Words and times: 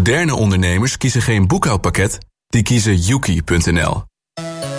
Moderne 0.00 0.34
ondernemers 0.34 0.96
kiezen 0.96 1.22
geen 1.22 1.46
boekhoudpakket, 1.46 2.18
die 2.46 2.62
kiezen 2.62 2.96
Yuki.nl. 2.96 4.02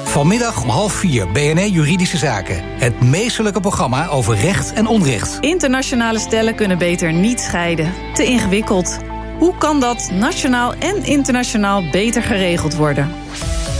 Vanmiddag 0.03 0.61
om 0.61 0.69
half 0.69 0.93
vier 0.93 1.31
BNR 1.31 1.67
Juridische 1.67 2.17
Zaken. 2.17 2.63
Het 2.63 3.01
meesterlijke 3.01 3.59
programma 3.59 4.07
over 4.07 4.35
recht 4.35 4.73
en 4.73 4.87
onrecht. 4.87 5.37
Internationale 5.39 6.19
stellen 6.19 6.55
kunnen 6.55 6.77
beter 6.77 7.13
niet 7.13 7.39
scheiden. 7.39 7.93
Te 8.13 8.25
ingewikkeld. 8.25 8.97
Hoe 9.39 9.57
kan 9.57 9.79
dat 9.79 10.11
nationaal 10.11 10.73
en 10.73 11.03
internationaal 11.03 11.89
beter 11.89 12.23
geregeld 12.23 12.75
worden? 12.75 13.09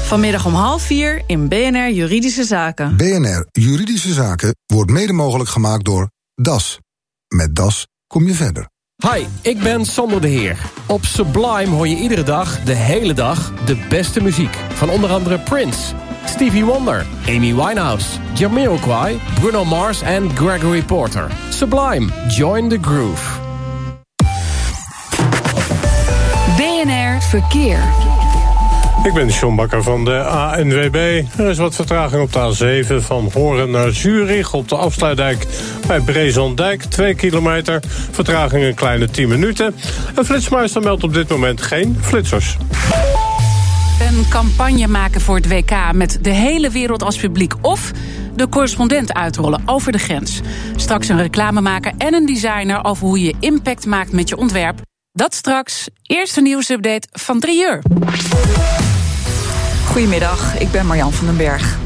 Vanmiddag 0.04 0.46
om 0.46 0.54
half 0.54 0.82
vier 0.82 1.24
in 1.28 1.48
BNR 1.48 1.92
Juridische 1.92 2.44
Zaken. 2.44 2.98
BNR 2.98 3.48
Juridische 3.52 4.14
Zaken 4.14 4.56
wordt 4.66 4.92
mede 4.92 5.14
mogelijk 5.14 5.50
gemaakt 5.50 5.86
door 5.86 6.10
DAS. 6.36 6.80
Met 7.28 7.56
DAS 7.56 7.88
kom 8.08 8.28
je 8.28 8.34
verder. 8.34 8.70
Hi, 9.10 9.26
ik 9.42 9.60
ben 9.60 9.86
Sander 9.86 10.22
de 10.22 10.28
Heer. 10.28 10.58
Op 10.88 11.06
Sublime 11.06 11.76
hoor 11.76 11.88
je 11.88 11.96
iedere 11.96 12.24
dag, 12.24 12.60
de 12.60 12.74
hele 12.74 13.14
dag, 13.14 13.54
de 13.66 13.86
beste 13.90 14.22
muziek. 14.24 14.56
Van 14.74 14.90
onder 14.90 15.10
andere 15.10 15.40
Prince, 15.40 15.94
Stevie 16.26 16.66
Wonder, 16.66 17.06
Amy 17.28 17.56
Winehouse, 17.56 18.08
Jamiroquai, 18.34 19.20
Bruno 19.40 19.66
Mars 19.66 20.02
en 20.02 20.30
Gregory 20.36 20.84
Porter. 20.84 21.32
Sublime, 21.50 22.12
join 22.28 22.70
the 22.70 22.78
groove. 22.82 23.40
BNR 26.58 27.22
Verkeer. 27.22 28.21
Ik 29.04 29.14
ben 29.14 29.28
John 29.28 29.56
Bakker 29.56 29.84
van 29.84 30.06
de 30.06 30.24
ANWB. 30.24 31.24
Er 31.38 31.50
is 31.50 31.58
wat 31.58 31.76
vertraging 31.76 32.22
op 32.22 32.34
de 32.34 32.86
A7 33.00 33.06
van 33.06 33.30
Horen 33.34 33.72
naar 33.72 33.92
Zurich... 33.92 34.54
op 34.54 34.68
de 34.68 34.76
afsluitdijk 34.76 35.46
bij 35.88 36.00
Brezondijk, 36.00 36.84
2 36.84 37.16
kilometer. 37.16 37.80
Vertraging 38.12 38.64
een 38.64 38.74
kleine 38.74 39.10
10 39.10 39.30
minuten. 39.30 39.76
Een 40.16 40.26
flitsmeister 40.26 40.82
meldt 40.82 41.04
op 41.04 41.14
dit 41.14 41.30
moment 41.30 41.62
geen 41.62 41.98
flitsers. 42.02 42.58
Een 44.00 44.26
campagne 44.30 44.88
maken 44.88 45.22
voor 45.22 45.36
het 45.36 45.48
WK 45.48 45.94
met 45.94 46.18
de 46.22 46.34
hele 46.34 46.70
wereld 46.70 47.04
als 47.04 47.18
publiek... 47.18 47.54
of 47.62 47.92
de 48.36 48.50
correspondent 48.50 49.14
uitrollen 49.14 49.62
over 49.66 49.92
de 49.92 49.98
grens. 49.98 50.42
Straks 50.76 51.10
een 51.10 51.18
reclame 51.18 51.62
maken 51.62 51.94
en 51.98 52.14
een 52.14 52.26
designer... 52.26 52.84
over 52.84 53.08
hoe 53.08 53.22
je 53.22 53.36
impact 53.40 53.86
maakt 53.86 54.12
met 54.12 54.30
je 54.30 54.38
ontwerp. 54.38 54.80
Dat 55.14 55.34
straks. 55.34 55.88
Eerste 56.02 56.42
nieuwsupdate 56.42 57.08
van 57.12 57.40
3 57.40 57.62
uur. 57.62 57.82
Goedemiddag, 59.92 60.60
ik 60.60 60.72
ben 60.72 60.86
Marjan 60.86 61.14
van 61.14 61.26
den 61.26 61.38
Berg. 61.38 61.78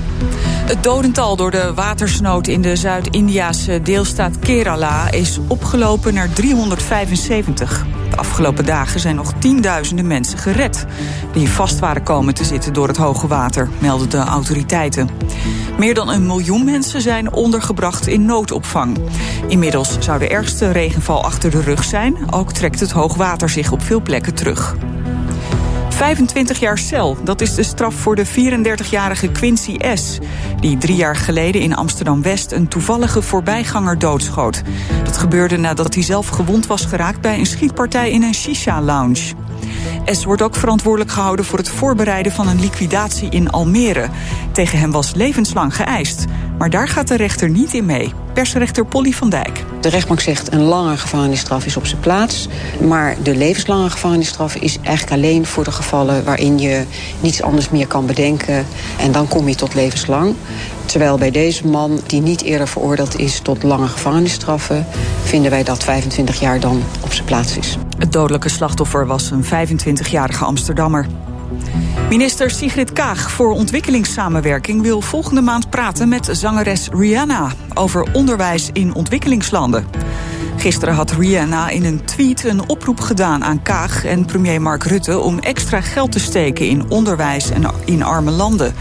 Het 0.65 0.83
dodental 0.83 1.35
door 1.35 1.51
de 1.51 1.73
watersnood 1.73 2.47
in 2.47 2.61
de 2.61 2.75
Zuid-Indiase 2.75 3.81
deelstaat 3.81 4.39
Kerala 4.39 5.11
is 5.11 5.39
opgelopen 5.47 6.13
naar 6.13 6.29
375. 6.33 7.85
De 8.09 8.15
afgelopen 8.15 8.65
dagen 8.65 8.99
zijn 8.99 9.15
nog 9.15 9.33
tienduizenden 9.39 10.07
mensen 10.07 10.37
gered... 10.37 10.85
die 11.33 11.49
vast 11.49 11.79
waren 11.79 12.03
komen 12.03 12.33
te 12.33 12.43
zitten 12.43 12.73
door 12.73 12.87
het 12.87 12.97
hoge 12.97 13.27
water, 13.27 13.69
melden 13.79 14.09
de 14.09 14.17
autoriteiten. 14.17 15.09
Meer 15.77 15.93
dan 15.93 16.09
een 16.09 16.25
miljoen 16.25 16.65
mensen 16.65 17.01
zijn 17.01 17.33
ondergebracht 17.33 18.07
in 18.07 18.25
noodopvang. 18.25 18.97
Inmiddels 19.47 19.97
zou 19.99 20.19
de 20.19 20.27
ergste 20.27 20.71
regenval 20.71 21.23
achter 21.23 21.51
de 21.51 21.61
rug 21.61 21.83
zijn. 21.83 22.33
Ook 22.33 22.51
trekt 22.51 22.79
het 22.79 22.91
hoogwater 22.91 23.49
zich 23.49 23.71
op 23.71 23.81
veel 23.81 24.01
plekken 24.01 24.33
terug. 24.33 24.75
25 25.95 26.59
jaar 26.59 26.77
cel, 26.77 27.17
dat 27.23 27.41
is 27.41 27.55
de 27.55 27.63
straf 27.63 27.95
voor 27.95 28.15
de 28.15 28.25
34-jarige 28.27 29.31
Quincy 29.31 29.77
S. 29.93 30.19
Die 30.59 30.77
drie 30.77 30.95
jaar 30.95 31.15
geleden 31.15 31.61
in 31.61 31.75
Amsterdam-West 31.75 32.51
een 32.51 32.67
toevallige 32.67 33.21
voorbijganger 33.21 33.99
doodschoot. 33.99 34.61
Dat 35.03 35.17
gebeurde 35.17 35.57
nadat 35.57 35.93
hij 35.93 36.03
zelf 36.03 36.27
gewond 36.27 36.67
was 36.67 36.85
geraakt 36.85 37.21
bij 37.21 37.39
een 37.39 37.45
schietpartij 37.45 38.11
in 38.11 38.23
een 38.23 38.33
shisha-lounge. 38.33 39.33
S 40.05 40.23
wordt 40.23 40.41
ook 40.41 40.55
verantwoordelijk 40.55 41.11
gehouden 41.11 41.45
voor 41.45 41.57
het 41.57 41.69
voorbereiden 41.69 42.31
van 42.31 42.47
een 42.47 42.59
liquidatie 42.59 43.29
in 43.29 43.49
Almere. 43.49 44.09
Tegen 44.51 44.79
hem 44.79 44.91
was 44.91 45.13
levenslang 45.13 45.75
geëist. 45.75 46.25
Maar 46.57 46.69
daar 46.69 46.87
gaat 46.87 47.07
de 47.07 47.15
rechter 47.15 47.49
niet 47.49 47.73
in 47.73 47.85
mee. 47.85 48.13
Persrechter 48.33 48.85
Polly 48.85 49.11
van 49.11 49.29
Dijk. 49.29 49.63
De 49.81 49.89
rechtbank 49.89 50.19
zegt 50.19 50.53
een 50.53 50.61
lange 50.61 50.97
gevangenisstraf 50.97 51.65
is 51.65 51.77
op 51.77 51.85
zijn 51.85 52.01
plaats. 52.01 52.47
Maar 52.87 53.15
de 53.23 53.35
levenslange 53.35 53.89
gevangenisstraf 53.89 54.55
is 54.55 54.77
eigenlijk 54.81 55.11
alleen 55.11 55.45
voor 55.45 55.63
de 55.63 55.71
gevallen 55.71 56.23
waarin 56.23 56.59
je 56.59 56.85
niets 57.19 57.41
anders 57.41 57.69
meer 57.69 57.87
kan 57.87 58.05
bedenken. 58.05 58.65
En 58.99 59.11
dan 59.11 59.27
kom 59.27 59.47
je 59.47 59.55
tot 59.55 59.73
levenslang. 59.73 60.35
Terwijl 60.85 61.17
bij 61.17 61.31
deze 61.31 61.67
man, 61.67 61.99
die 62.07 62.21
niet 62.21 62.41
eerder 62.41 62.67
veroordeeld 62.67 63.19
is 63.19 63.39
tot 63.39 63.63
lange 63.63 63.87
gevangenisstraffen, 63.87 64.85
vinden 65.23 65.51
wij 65.51 65.63
dat 65.63 65.83
25 65.83 66.39
jaar 66.39 66.59
dan 66.59 66.83
op 67.01 67.13
zijn 67.13 67.25
plaats 67.25 67.57
is. 67.57 67.77
Het 67.97 68.11
dodelijke 68.11 68.49
slachtoffer 68.49 69.07
was 69.07 69.31
een 69.31 69.43
25-jarige 69.43 70.45
Amsterdammer. 70.45 71.07
Minister 72.09 72.49
Sigrid 72.49 72.93
Kaag 72.93 73.31
voor 73.31 73.51
ontwikkelingssamenwerking 73.51 74.81
wil 74.81 75.01
volgende 75.01 75.41
maand 75.41 75.69
praten 75.69 76.09
met 76.09 76.29
zangeres 76.31 76.87
Rihanna 76.91 77.51
over 77.73 78.07
onderwijs 78.13 78.69
in 78.73 78.93
ontwikkelingslanden. 78.93 79.85
Gisteren 80.57 80.95
had 80.95 81.11
Rihanna 81.11 81.69
in 81.69 81.85
een 81.85 82.05
tweet 82.05 82.43
een 82.43 82.69
oproep 82.69 82.99
gedaan 82.99 83.43
aan 83.43 83.61
Kaag 83.61 84.05
en 84.05 84.25
premier 84.25 84.61
Mark 84.61 84.83
Rutte 84.83 85.19
om 85.19 85.39
extra 85.39 85.81
geld 85.81 86.11
te 86.11 86.19
steken 86.19 86.67
in 86.67 86.89
onderwijs 86.89 87.49
en 87.49 87.63
in 87.85 88.03
arme 88.03 88.31
landen. 88.31 88.73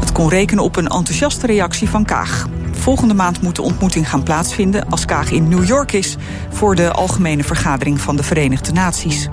Het 0.00 0.12
kon 0.12 0.28
rekenen 0.28 0.64
op 0.64 0.76
een 0.76 0.88
enthousiaste 0.88 1.46
reactie 1.46 1.88
van 1.88 2.04
Kaag. 2.04 2.46
Volgende 2.72 3.14
maand 3.14 3.42
moet 3.42 3.56
de 3.56 3.62
ontmoeting 3.62 4.08
gaan 4.08 4.22
plaatsvinden 4.22 4.88
als 4.88 5.04
Kaag 5.04 5.30
in 5.30 5.48
New 5.48 5.64
York 5.64 5.92
is 5.92 6.16
voor 6.50 6.74
de 6.74 6.92
algemene 6.92 7.44
vergadering 7.44 8.00
van 8.00 8.16
de 8.16 8.22
Verenigde 8.22 8.72
Naties. 8.72 9.28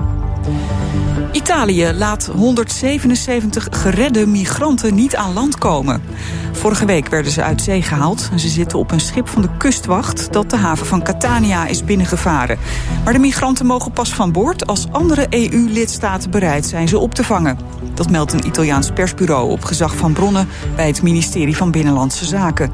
Italië 1.36 1.94
laat 1.94 2.26
177 2.26 3.68
geredde 3.72 4.28
migranten 4.28 4.96
niet 4.96 5.16
aan 5.16 5.34
land 5.34 5.58
komen. 5.58 6.02
Vorige 6.52 6.86
week 6.86 7.10
werden 7.10 7.32
ze 7.32 7.44
uit 7.44 7.62
zee 7.62 7.82
gehaald. 7.82 8.30
Ze 8.36 8.50
zitten 8.50 8.80
op 8.80 8.92
een 8.92 9.00
schip 9.00 9.28
van 9.28 9.42
de 9.42 9.50
kustwacht 9.58 10.34
dat 10.34 10.50
de 10.50 10.56
haven 10.56 10.86
van 10.86 11.04
Catania 11.04 11.68
is 11.68 11.84
binnengevaren. 11.84 12.58
Maar 13.04 13.14
de 13.14 13.20
migranten 13.20 13.66
mogen 13.66 13.92
pas 13.92 14.14
van 14.14 14.32
boord 14.32 14.68
als 14.68 14.88
andere 14.92 15.28
EU-lidstaten 15.30 16.32
bereid 16.32 16.66
zijn 16.66 16.88
ze 16.88 16.98
op 16.98 17.14
te 17.14 17.24
vangen. 17.24 17.58
Dat 17.94 18.10
meldt 18.10 18.34
een 18.34 18.46
Italiaans 18.46 18.92
persbureau 18.92 19.50
op 19.52 19.64
gezag 19.64 19.96
van 19.96 20.14
bronnen 20.14 20.48
bij 20.76 20.88
het 20.88 21.02
ministerie 21.02 21.58
van 21.58 21.72
Binnenlandse 21.72 22.26
Zaken. 22.26 22.72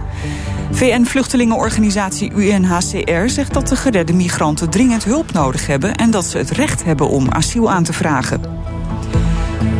VN-vluchtelingenorganisatie 0.71 2.31
UNHCR 2.35 3.27
zegt 3.27 3.53
dat 3.53 3.67
de 3.67 3.75
geredde 3.75 4.13
migranten 4.13 4.69
dringend 4.69 5.03
hulp 5.03 5.31
nodig 5.31 5.67
hebben 5.67 5.95
en 5.95 6.11
dat 6.11 6.25
ze 6.25 6.37
het 6.37 6.49
recht 6.49 6.83
hebben 6.83 7.09
om 7.09 7.31
asiel 7.31 7.71
aan 7.71 7.83
te 7.83 7.93
vragen. 7.93 8.41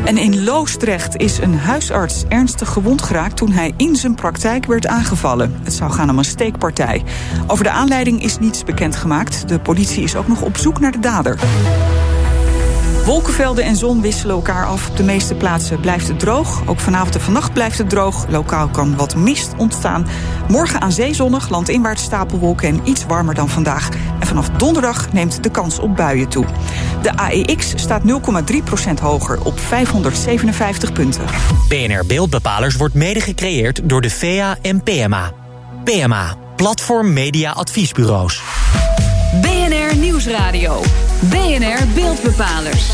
En 0.05 0.17
in 0.17 0.43
Loosdrecht 0.43 1.15
is 1.15 1.37
een 1.37 1.57
huisarts 1.57 2.23
ernstig 2.27 2.69
gewond 2.69 3.01
geraakt 3.01 3.37
toen 3.37 3.51
hij 3.51 3.73
in 3.77 3.95
zijn 3.95 4.15
praktijk 4.15 4.65
werd 4.65 4.87
aangevallen. 4.87 5.59
Het 5.63 5.73
zou 5.73 5.91
gaan 5.91 6.09
om 6.09 6.17
een 6.17 6.25
steekpartij. 6.25 7.03
Over 7.47 7.63
de 7.63 7.71
aanleiding 7.71 8.23
is 8.23 8.39
niets 8.39 8.63
bekendgemaakt. 8.63 9.47
De 9.47 9.59
politie 9.59 10.03
is 10.03 10.15
ook 10.15 10.27
nog 10.27 10.41
op 10.41 10.57
zoek 10.57 10.79
naar 10.79 10.91
de 10.91 10.99
dader. 10.99 11.39
Wolkenvelden 13.05 13.63
en 13.63 13.75
zon 13.75 14.01
wisselen 14.01 14.35
elkaar 14.35 14.65
af. 14.65 14.89
Op 14.89 14.97
de 14.97 15.03
meeste 15.03 15.35
plaatsen 15.35 15.79
blijft 15.79 16.07
het 16.07 16.19
droog. 16.19 16.61
Ook 16.65 16.79
vanavond 16.79 17.15
en 17.15 17.21
vannacht 17.21 17.53
blijft 17.53 17.77
het 17.77 17.89
droog. 17.89 18.25
Lokaal 18.29 18.67
kan 18.67 18.95
wat 18.95 19.15
mist 19.15 19.53
ontstaan. 19.57 20.07
Morgen 20.51 20.81
aan 20.81 20.91
zee 20.91 21.13
zonnig, 21.13 21.49
landinwaarts 21.49 22.03
stapelwolken 22.03 22.69
en 22.69 22.79
iets 22.83 23.05
warmer 23.05 23.35
dan 23.35 23.49
vandaag. 23.49 23.89
En 24.19 24.27
vanaf 24.27 24.49
donderdag 24.49 25.13
neemt 25.13 25.43
de 25.43 25.51
kans 25.51 25.79
op 25.79 25.95
buien 25.95 26.29
toe. 26.29 26.45
De 27.01 27.17
AEX 27.17 27.73
staat 27.75 28.01
0,3% 28.01 29.01
hoger 29.01 29.43
op 29.43 29.59
557 29.59 30.91
punten. 30.91 31.23
BNR 31.67 32.05
Beeldbepalers 32.07 32.75
wordt 32.75 32.93
mede 32.93 33.21
gecreëerd 33.21 33.89
door 33.89 34.01
de 34.01 34.09
VA 34.09 34.57
en 34.61 34.83
PMA. 34.83 35.31
PMA, 35.83 36.35
Platform 36.55 37.13
Media 37.13 37.51
Adviesbureaus. 37.51 38.41
BNR 39.41 39.95
Nieuwsradio. 39.95 40.81
BNR 41.19 41.87
Beeldbepalers. 41.93 42.89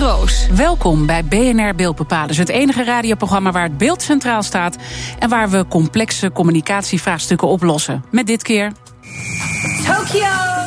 Matroos. 0.00 0.46
Welkom 0.46 1.06
bij 1.06 1.24
BNR 1.24 1.74
Beeldbepalers, 1.74 2.36
het 2.38 2.48
enige 2.48 2.84
radioprogramma 2.84 3.52
waar 3.52 3.62
het 3.62 3.78
beeld 3.78 4.02
centraal 4.02 4.42
staat 4.42 4.76
en 5.18 5.28
waar 5.28 5.50
we 5.50 5.66
complexe 5.68 6.32
communicatievraagstukken 6.32 7.48
oplossen. 7.48 8.04
Met 8.10 8.26
dit 8.26 8.42
keer. 8.42 8.72
Tokyo, 9.86 10.59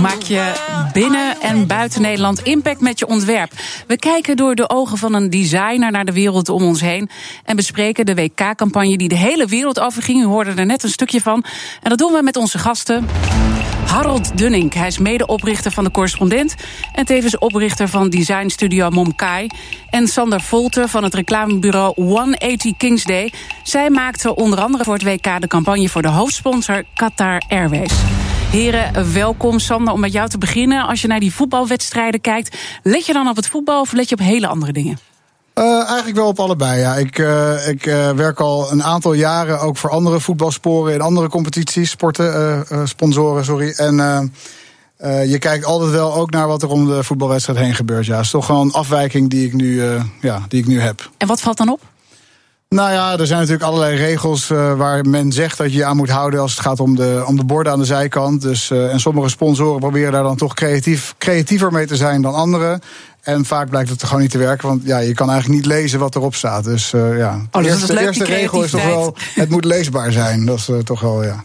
maak 0.00 0.22
je 0.22 0.52
binnen 0.92 1.40
en 1.40 1.66
buiten 1.66 2.02
Nederland 2.02 2.42
impact 2.42 2.80
met 2.80 2.98
je 2.98 3.06
ontwerp? 3.06 3.52
We 3.86 3.96
kijken 3.96 4.36
door 4.36 4.54
de 4.54 4.68
ogen 4.68 4.98
van 4.98 5.14
een 5.14 5.30
designer 5.30 5.90
naar 5.90 6.04
de 6.04 6.12
wereld 6.12 6.48
om 6.48 6.62
ons 6.62 6.80
heen. 6.80 7.10
En 7.44 7.56
bespreken 7.56 8.06
de 8.06 8.14
WK-campagne 8.14 8.96
die 8.96 9.08
de 9.08 9.16
hele 9.16 9.46
wereld 9.46 9.80
overging. 9.80 10.22
U 10.22 10.24
hoorde 10.24 10.52
er 10.54 10.66
net 10.66 10.82
een 10.82 10.88
stukje 10.88 11.20
van. 11.20 11.44
En 11.82 11.90
dat 11.90 11.98
doen 11.98 12.12
we 12.12 12.22
met 12.22 12.36
onze 12.36 12.58
gasten. 12.58 13.08
Harold 13.90 14.38
Dunning. 14.38 14.74
Hij 14.74 14.86
is 14.86 14.98
medeoprichter 14.98 15.70
van 15.70 15.84
de 15.84 15.90
correspondent. 15.90 16.54
En 16.92 17.04
tevens 17.04 17.38
oprichter 17.38 17.88
van 17.88 18.10
designstudio 18.10 18.90
Momkai. 18.90 19.46
En 19.88 20.06
Sander 20.06 20.40
Volter 20.40 20.88
van 20.88 21.02
het 21.02 21.14
reclamebureau 21.14 21.92
180 21.96 22.76
Kingsday. 22.76 23.32
Zij 23.62 23.90
maakte 23.90 24.34
onder 24.34 24.60
andere 24.60 24.84
voor 24.84 24.94
het 24.94 25.02
WK 25.02 25.40
de 25.40 25.46
campagne 25.46 25.88
voor 25.88 26.02
de 26.02 26.08
hoofdsponsor 26.08 26.84
Qatar 26.94 27.42
Airways. 27.48 27.92
Heren, 28.50 29.12
welkom. 29.12 29.58
Sander, 29.58 29.92
om 29.92 30.00
met 30.00 30.12
jou 30.12 30.28
te 30.28 30.38
beginnen. 30.38 30.86
Als 30.86 31.00
je 31.00 31.08
naar 31.08 31.20
die 31.20 31.32
voetbalwedstrijden 31.32 32.20
kijkt, 32.20 32.56
let 32.82 33.06
je 33.06 33.12
dan 33.12 33.28
op 33.28 33.36
het 33.36 33.48
voetbal 33.48 33.80
of 33.80 33.92
let 33.92 34.08
je 34.08 34.14
op 34.14 34.20
hele 34.20 34.46
andere 34.46 34.72
dingen? 34.72 35.09
Uh, 35.60 35.86
eigenlijk 35.86 36.16
wel 36.16 36.26
op 36.26 36.40
allebei. 36.40 36.80
Ja. 36.80 36.94
Ik, 36.94 37.18
uh, 37.18 37.68
ik 37.68 37.86
uh, 37.86 38.10
werk 38.10 38.40
al 38.40 38.72
een 38.72 38.82
aantal 38.82 39.12
jaren 39.12 39.60
ook 39.60 39.76
voor 39.76 39.90
andere 39.90 40.20
voetbalsporen 40.20 40.94
in 40.94 41.00
andere 41.00 41.28
competities, 41.28 41.90
sporten, 41.90 42.64
sponsoren, 42.84 43.44
sorry. 43.44 43.70
En 43.70 44.32
je 45.28 45.38
kijkt 45.38 45.64
altijd 45.64 45.90
wel 45.90 46.14
ook 46.14 46.30
naar 46.30 46.46
wat 46.46 46.62
er 46.62 46.68
om 46.68 46.86
de 46.86 47.04
voetbalwedstrijd 47.04 47.58
heen 47.58 47.74
gebeurt. 47.74 48.06
Ja, 48.06 48.16
het 48.16 48.24
is 48.24 48.30
toch 48.30 48.46
wel 48.46 48.60
een 48.60 48.72
afwijking 48.72 49.30
die 49.30 49.46
ik 49.46 49.52
nu, 49.52 49.82
ja, 50.20 50.42
die 50.48 50.60
ik 50.60 50.66
nu 50.66 50.80
heb. 50.80 51.10
En 51.18 51.26
wat 51.26 51.40
valt 51.40 51.56
dan 51.56 51.68
op? 51.68 51.80
Nou 52.74 52.92
ja, 52.92 53.18
er 53.18 53.26
zijn 53.26 53.38
natuurlijk 53.38 53.66
allerlei 53.66 53.96
regels 53.96 54.50
uh, 54.50 54.76
waar 54.76 55.04
men 55.04 55.32
zegt 55.32 55.58
dat 55.58 55.72
je 55.72 55.76
je 55.76 55.84
aan 55.84 55.96
moet 55.96 56.10
houden 56.10 56.40
als 56.40 56.50
het 56.50 56.60
gaat 56.60 56.80
om 56.80 56.96
de, 56.96 57.22
om 57.26 57.36
de 57.36 57.44
borden 57.44 57.72
aan 57.72 57.78
de 57.78 57.84
zijkant. 57.84 58.42
Dus, 58.42 58.70
uh, 58.70 58.92
en 58.92 59.00
sommige 59.00 59.28
sponsoren 59.28 59.80
proberen 59.80 60.12
daar 60.12 60.22
dan 60.22 60.36
toch 60.36 60.54
creatief, 60.54 61.14
creatiever 61.18 61.72
mee 61.72 61.86
te 61.86 61.96
zijn 61.96 62.22
dan 62.22 62.34
anderen. 62.34 62.80
En 63.20 63.44
vaak 63.44 63.68
blijkt 63.68 63.90
het 63.90 64.00
er 64.00 64.06
gewoon 64.06 64.22
niet 64.22 64.30
te 64.30 64.38
werken, 64.38 64.68
want 64.68 64.82
ja, 64.84 64.98
je 64.98 65.14
kan 65.14 65.30
eigenlijk 65.30 65.60
niet 65.60 65.72
lezen 65.72 65.98
wat 65.98 66.14
erop 66.14 66.34
staat. 66.34 66.64
Dus 66.64 66.92
uh, 66.92 67.18
ja, 67.18 67.40
oh, 67.52 67.62
de 67.62 67.68
eerste, 67.68 67.92
leuk, 67.92 68.06
eerste 68.06 68.24
regel 68.24 68.62
is 68.62 68.70
toch 68.70 68.84
wel, 68.84 69.16
het 69.34 69.50
moet 69.50 69.64
leesbaar 69.64 70.12
zijn. 70.12 70.46
Dat 70.46 70.58
is 70.58 70.68
toch 70.84 71.00
wel, 71.00 71.24
ja. 71.24 71.44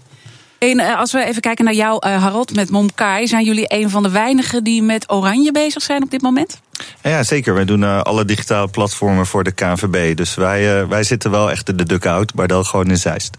En 0.57 0.79
als 0.79 1.11
we 1.11 1.25
even 1.25 1.41
kijken 1.41 1.65
naar 1.65 1.73
jou, 1.73 2.07
Harold, 2.07 2.55
met 2.55 2.69
Momkai. 2.69 3.27
Zijn 3.27 3.45
jullie 3.45 3.65
een 3.67 3.89
van 3.89 4.03
de 4.03 4.09
weinigen 4.09 4.63
die 4.63 4.81
met 4.81 5.11
Oranje 5.11 5.51
bezig 5.51 5.81
zijn 5.81 6.03
op 6.03 6.11
dit 6.11 6.21
moment? 6.21 6.59
Ja, 7.01 7.23
zeker. 7.23 7.53
Wij 7.53 7.65
doen 7.65 7.81
uh, 7.81 8.01
alle 8.01 8.25
digitale 8.25 8.67
platformen 8.67 9.25
voor 9.25 9.43
de 9.43 9.51
KNVB. 9.51 10.17
Dus 10.17 10.35
wij, 10.35 10.81
uh, 10.81 10.87
wij 10.87 11.03
zitten 11.03 11.31
wel 11.31 11.51
echt 11.51 11.69
in 11.69 11.77
de 11.77 11.83
dugout, 11.83 12.33
maar 12.33 12.47
dan 12.47 12.65
gewoon 12.65 12.89
in 12.89 12.97
Zeist. 12.97 13.37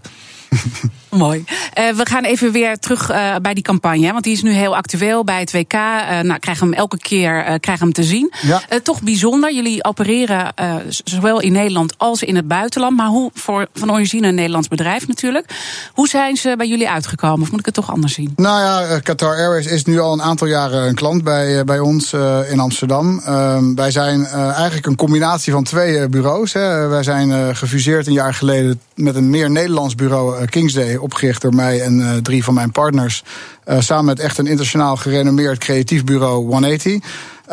Mooi. 1.16 1.44
Uh, 1.78 1.88
we 1.88 2.06
gaan 2.06 2.24
even 2.24 2.52
weer 2.52 2.78
terug 2.78 3.10
uh, 3.10 3.34
bij 3.42 3.54
die 3.54 3.62
campagne. 3.62 4.12
Want 4.12 4.24
die 4.24 4.32
is 4.32 4.42
nu 4.42 4.52
heel 4.52 4.76
actueel 4.76 5.24
bij 5.24 5.40
het 5.40 5.52
WK. 5.52 5.72
Uh, 5.72 6.20
nou, 6.20 6.38
krijgen 6.38 6.66
hem 6.68 6.76
elke 6.76 6.98
keer 6.98 7.60
krijgen 7.60 7.84
hem 7.84 7.92
te 7.92 8.04
zien. 8.04 8.32
Ja. 8.42 8.62
toch 8.82 9.02
bijzonder. 9.02 9.54
Jullie 9.54 9.84
opereren 9.84 10.54
zowel 11.04 11.40
in 11.40 11.52
Nederland 11.52 11.94
als 11.98 12.22
in 12.22 12.36
het 12.36 12.48
buitenland. 12.48 12.96
Maar 12.96 13.06
hoe 13.06 13.30
voor 13.34 13.66
van 13.74 13.92
origine 13.92 14.28
een 14.28 14.34
Nederlands 14.34 14.68
bedrijf 14.68 15.08
natuurlijk. 15.08 15.54
Hoe 15.92 16.08
zijn 16.08 16.36
ze 16.36 16.54
bij 16.56 16.66
jullie 16.66 16.90
uitgekomen? 16.90 17.40
Of 17.40 17.50
moet 17.50 17.60
ik 17.60 17.66
het 17.66 17.74
toch 17.74 17.90
anders 17.90 18.14
zien? 18.14 18.32
Nou 18.36 18.60
ja, 18.60 18.98
Qatar 18.98 19.36
Airways 19.36 19.66
is 19.66 19.84
nu 19.84 20.00
al 20.00 20.12
een 20.12 20.22
aantal 20.22 20.46
jaren 20.46 20.88
een 20.88 20.94
klant 20.94 21.24
bij, 21.24 21.64
bij 21.64 21.78
ons 21.78 22.12
in 22.50 22.60
Amsterdam. 22.60 23.20
Ehm, 23.24 23.74
wij 23.74 23.90
zijn 23.90 24.26
eigenlijk 24.26 24.86
een 24.86 24.96
combinatie 24.96 25.52
van 25.52 25.64
twee 25.64 26.08
bureaus. 26.08 26.52
Hè. 26.52 26.86
Wij 26.86 27.02
zijn 27.02 27.56
gefuseerd 27.56 28.06
een 28.06 28.12
jaar 28.12 28.34
geleden 28.34 28.80
met 28.94 29.14
een 29.14 29.30
meer 29.30 29.50
Nederlands 29.50 29.94
bureau, 29.94 30.44
Kingsday 30.44 30.96
opgericht 31.06 31.42
door 31.42 31.54
mij 31.54 31.80
en 31.80 31.98
uh, 31.98 32.16
drie 32.16 32.44
van 32.44 32.54
mijn 32.54 32.70
partners. 32.70 33.24
Uh, 33.66 33.80
samen 33.80 34.04
met 34.04 34.20
echt 34.20 34.38
een 34.38 34.46
internationaal 34.46 34.96
gerenommeerd 34.96 35.58
creatief 35.58 36.04
bureau 36.04 36.46
180. 36.46 36.92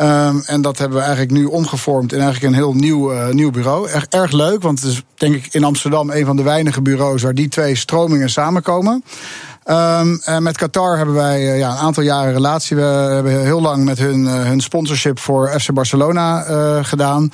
Um, 0.00 0.42
en 0.46 0.62
dat 0.62 0.78
hebben 0.78 0.98
we 0.98 1.04
eigenlijk 1.04 1.32
nu 1.32 1.44
omgevormd 1.44 2.12
in 2.12 2.20
eigenlijk 2.20 2.52
een 2.52 2.58
heel 2.58 2.74
nieuw, 2.74 3.12
uh, 3.12 3.28
nieuw 3.28 3.50
bureau. 3.50 3.88
Erg, 3.88 4.06
erg 4.08 4.32
leuk, 4.32 4.62
want 4.62 4.80
het 4.80 4.90
is 4.90 5.02
denk 5.14 5.34
ik 5.34 5.48
in 5.50 5.64
Amsterdam 5.64 6.10
een 6.10 6.24
van 6.24 6.36
de 6.36 6.42
weinige 6.42 6.82
bureaus 6.82 7.22
waar 7.22 7.34
die 7.34 7.48
twee 7.48 7.74
stromingen 7.74 8.30
samenkomen. 8.30 9.04
Um, 9.70 10.20
en 10.24 10.42
met 10.42 10.56
Qatar 10.56 10.96
hebben 10.96 11.14
wij 11.14 11.42
uh, 11.42 11.58
ja, 11.58 11.70
een 11.70 11.76
aantal 11.76 12.02
jaren 12.02 12.32
relatie. 12.32 12.76
We 12.76 12.82
hebben 12.82 13.40
heel 13.40 13.60
lang 13.60 13.84
met 13.84 13.98
hun, 13.98 14.20
uh, 14.20 14.42
hun 14.42 14.60
sponsorship 14.60 15.18
voor 15.18 15.60
FC 15.60 15.72
Barcelona 15.72 16.48
uh, 16.48 16.78
gedaan. 16.84 17.32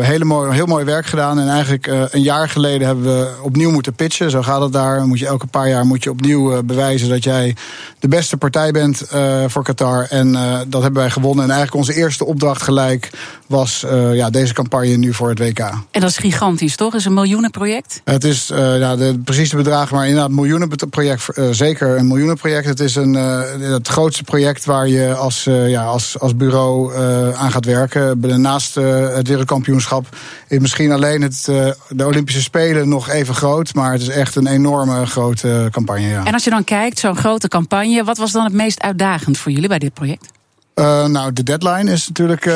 hele 0.00 0.24
mooi, 0.24 0.52
heel 0.52 0.66
mooi 0.66 0.84
werk 0.84 1.06
gedaan. 1.06 1.38
En 1.38 1.48
eigenlijk 1.48 1.86
een 1.86 2.22
jaar 2.22 2.48
geleden 2.48 2.86
hebben 2.86 3.04
we 3.04 3.32
opnieuw 3.42 3.70
moeten 3.70 3.94
pitchen. 3.94 4.30
Zo 4.30 4.42
gaat 4.42 4.60
het 4.60 4.72
daar. 4.72 5.06
Moet 5.06 5.18
je 5.18 5.26
elke 5.26 5.46
paar 5.46 5.68
jaar 5.68 5.86
moet 5.86 6.04
je 6.04 6.10
opnieuw 6.10 6.62
bewijzen 6.62 7.08
dat 7.08 7.24
jij 7.24 7.56
de 7.98 8.08
beste 8.08 8.36
partij 8.36 8.70
bent 8.70 9.02
voor 9.46 9.62
Qatar. 9.62 10.06
En 10.10 10.32
dat 10.68 10.82
hebben 10.82 11.02
wij 11.02 11.10
gewonnen. 11.10 11.44
En 11.44 11.50
eigenlijk 11.50 11.80
onze 11.86 12.00
eerste 12.00 12.24
opdracht 12.24 12.62
gelijk 12.62 13.10
was 13.46 13.84
ja, 14.12 14.30
deze 14.30 14.54
campagne 14.54 14.96
nu 14.96 15.14
voor 15.14 15.28
het 15.28 15.38
WK. 15.38 15.58
En 15.90 16.00
dat 16.00 16.10
is 16.10 16.18
gigantisch, 16.18 16.76
toch? 16.76 16.92
Het 16.92 17.00
is 17.00 17.06
een 17.06 17.14
miljoenenproject? 17.14 18.00
Het 18.04 18.24
is 18.24 18.46
ja, 18.54 18.96
de 18.96 19.20
precieze 19.24 19.56
bedragen, 19.56 19.96
maar 19.96 20.06
inderdaad 20.06 20.30
miljoenenproject 20.30 21.22
zeker 21.50 21.98
een 21.98 22.06
miljoenenproject. 22.06 22.66
Het 22.66 22.80
is 22.80 22.94
een, 22.94 23.14
uh, 23.14 23.40
het 23.72 23.88
grootste 23.88 24.22
project 24.22 24.64
waar 24.64 24.88
je 24.88 25.14
als, 25.14 25.46
uh, 25.46 25.68
ja, 25.68 25.84
als, 25.84 26.18
als 26.18 26.36
bureau 26.36 26.96
aan 27.34 27.50
gaat 27.50 27.64
werken. 27.64 28.40
Naast 28.40 28.74
het 28.74 29.28
wereldkampioenschap 29.28 30.06
is 30.48 30.58
misschien 30.58 30.92
alleen 30.92 31.22
het, 31.22 31.44
de 31.88 32.06
Olympische 32.06 32.42
Spelen 32.42 32.88
nog 32.88 33.08
even 33.08 33.34
groot. 33.34 33.74
Maar 33.74 33.92
het 33.92 34.02
is 34.02 34.08
echt 34.08 34.36
een 34.36 34.46
enorme 34.46 35.06
grote 35.06 35.68
campagne. 35.70 36.08
Ja. 36.08 36.24
En 36.24 36.32
als 36.32 36.44
je 36.44 36.50
dan 36.50 36.64
kijkt, 36.64 36.98
zo'n 36.98 37.16
grote 37.16 37.48
campagne, 37.48 38.04
wat 38.04 38.18
was 38.18 38.32
dan 38.32 38.44
het 38.44 38.52
meest 38.52 38.80
uitdagend 38.80 39.38
voor 39.38 39.52
jullie 39.52 39.68
bij 39.68 39.78
dit 39.78 39.94
project? 39.94 40.26
Uh, 40.74 41.06
nou, 41.06 41.32
de 41.32 41.42
deadline 41.42 41.92
is 41.92 42.08
natuurlijk. 42.08 42.46
Uh, 42.46 42.54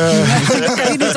kan 0.77 0.93
je 0.93 0.97
niet? 0.99 1.17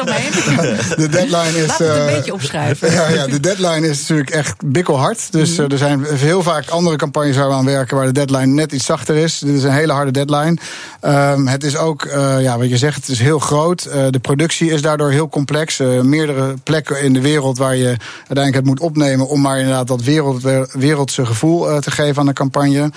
De 1.01 1.09
deadline 1.09 1.63
is. 1.63 1.67
Laat 1.67 1.77
het 1.77 1.89
een 1.89 1.95
uh, 1.95 2.05
beetje 2.05 2.33
opschrijven. 2.33 2.91
Ja, 2.95 3.09
ja, 3.09 3.27
de 3.27 3.39
deadline 3.39 3.87
is 3.87 3.99
natuurlijk 3.99 4.29
echt 4.29 4.65
bikkelhard. 4.65 5.31
Dus 5.31 5.57
mm. 5.57 5.65
er 5.69 5.77
zijn 5.77 6.03
heel 6.03 6.43
vaak 6.43 6.69
andere 6.69 6.95
campagnes 6.95 7.35
waar 7.35 7.47
we 7.47 7.53
aan 7.53 7.65
werken 7.65 7.97
waar 7.97 8.05
de 8.05 8.11
deadline 8.11 8.45
net 8.45 8.71
iets 8.71 8.85
zachter 8.85 9.15
is. 9.15 9.39
Dit 9.39 9.55
is 9.55 9.63
een 9.63 9.71
hele 9.71 9.93
harde 9.93 10.11
deadline. 10.11 10.57
Um, 11.01 11.47
het 11.47 11.63
is 11.63 11.77
ook, 11.77 12.07
ja, 12.39 12.57
wat 12.57 12.69
je 12.69 12.77
zegt, 12.77 12.95
het 12.95 13.07
is 13.07 13.19
heel 13.19 13.39
groot. 13.39 13.83
de 14.09 14.19
productie 14.21 14.71
is 14.71 14.81
daardoor 14.81 15.11
heel 15.11 15.29
complex. 15.29 15.77
meerdere 16.01 16.53
plekken 16.63 17.01
in 17.01 17.13
de 17.13 17.21
wereld 17.21 17.57
waar 17.57 17.75
je 17.75 17.95
uiteindelijk 18.17 18.55
het 18.55 18.65
moet 18.65 18.79
opnemen 18.79 19.27
om 19.27 19.41
maar 19.41 19.57
inderdaad 19.57 19.87
dat 19.87 20.03
wereld, 20.03 20.41
wereldse 20.71 21.25
gevoel 21.25 21.79
te 21.79 21.91
geven 21.91 22.19
aan 22.19 22.27
de 22.27 22.33
campagne. 22.33 22.91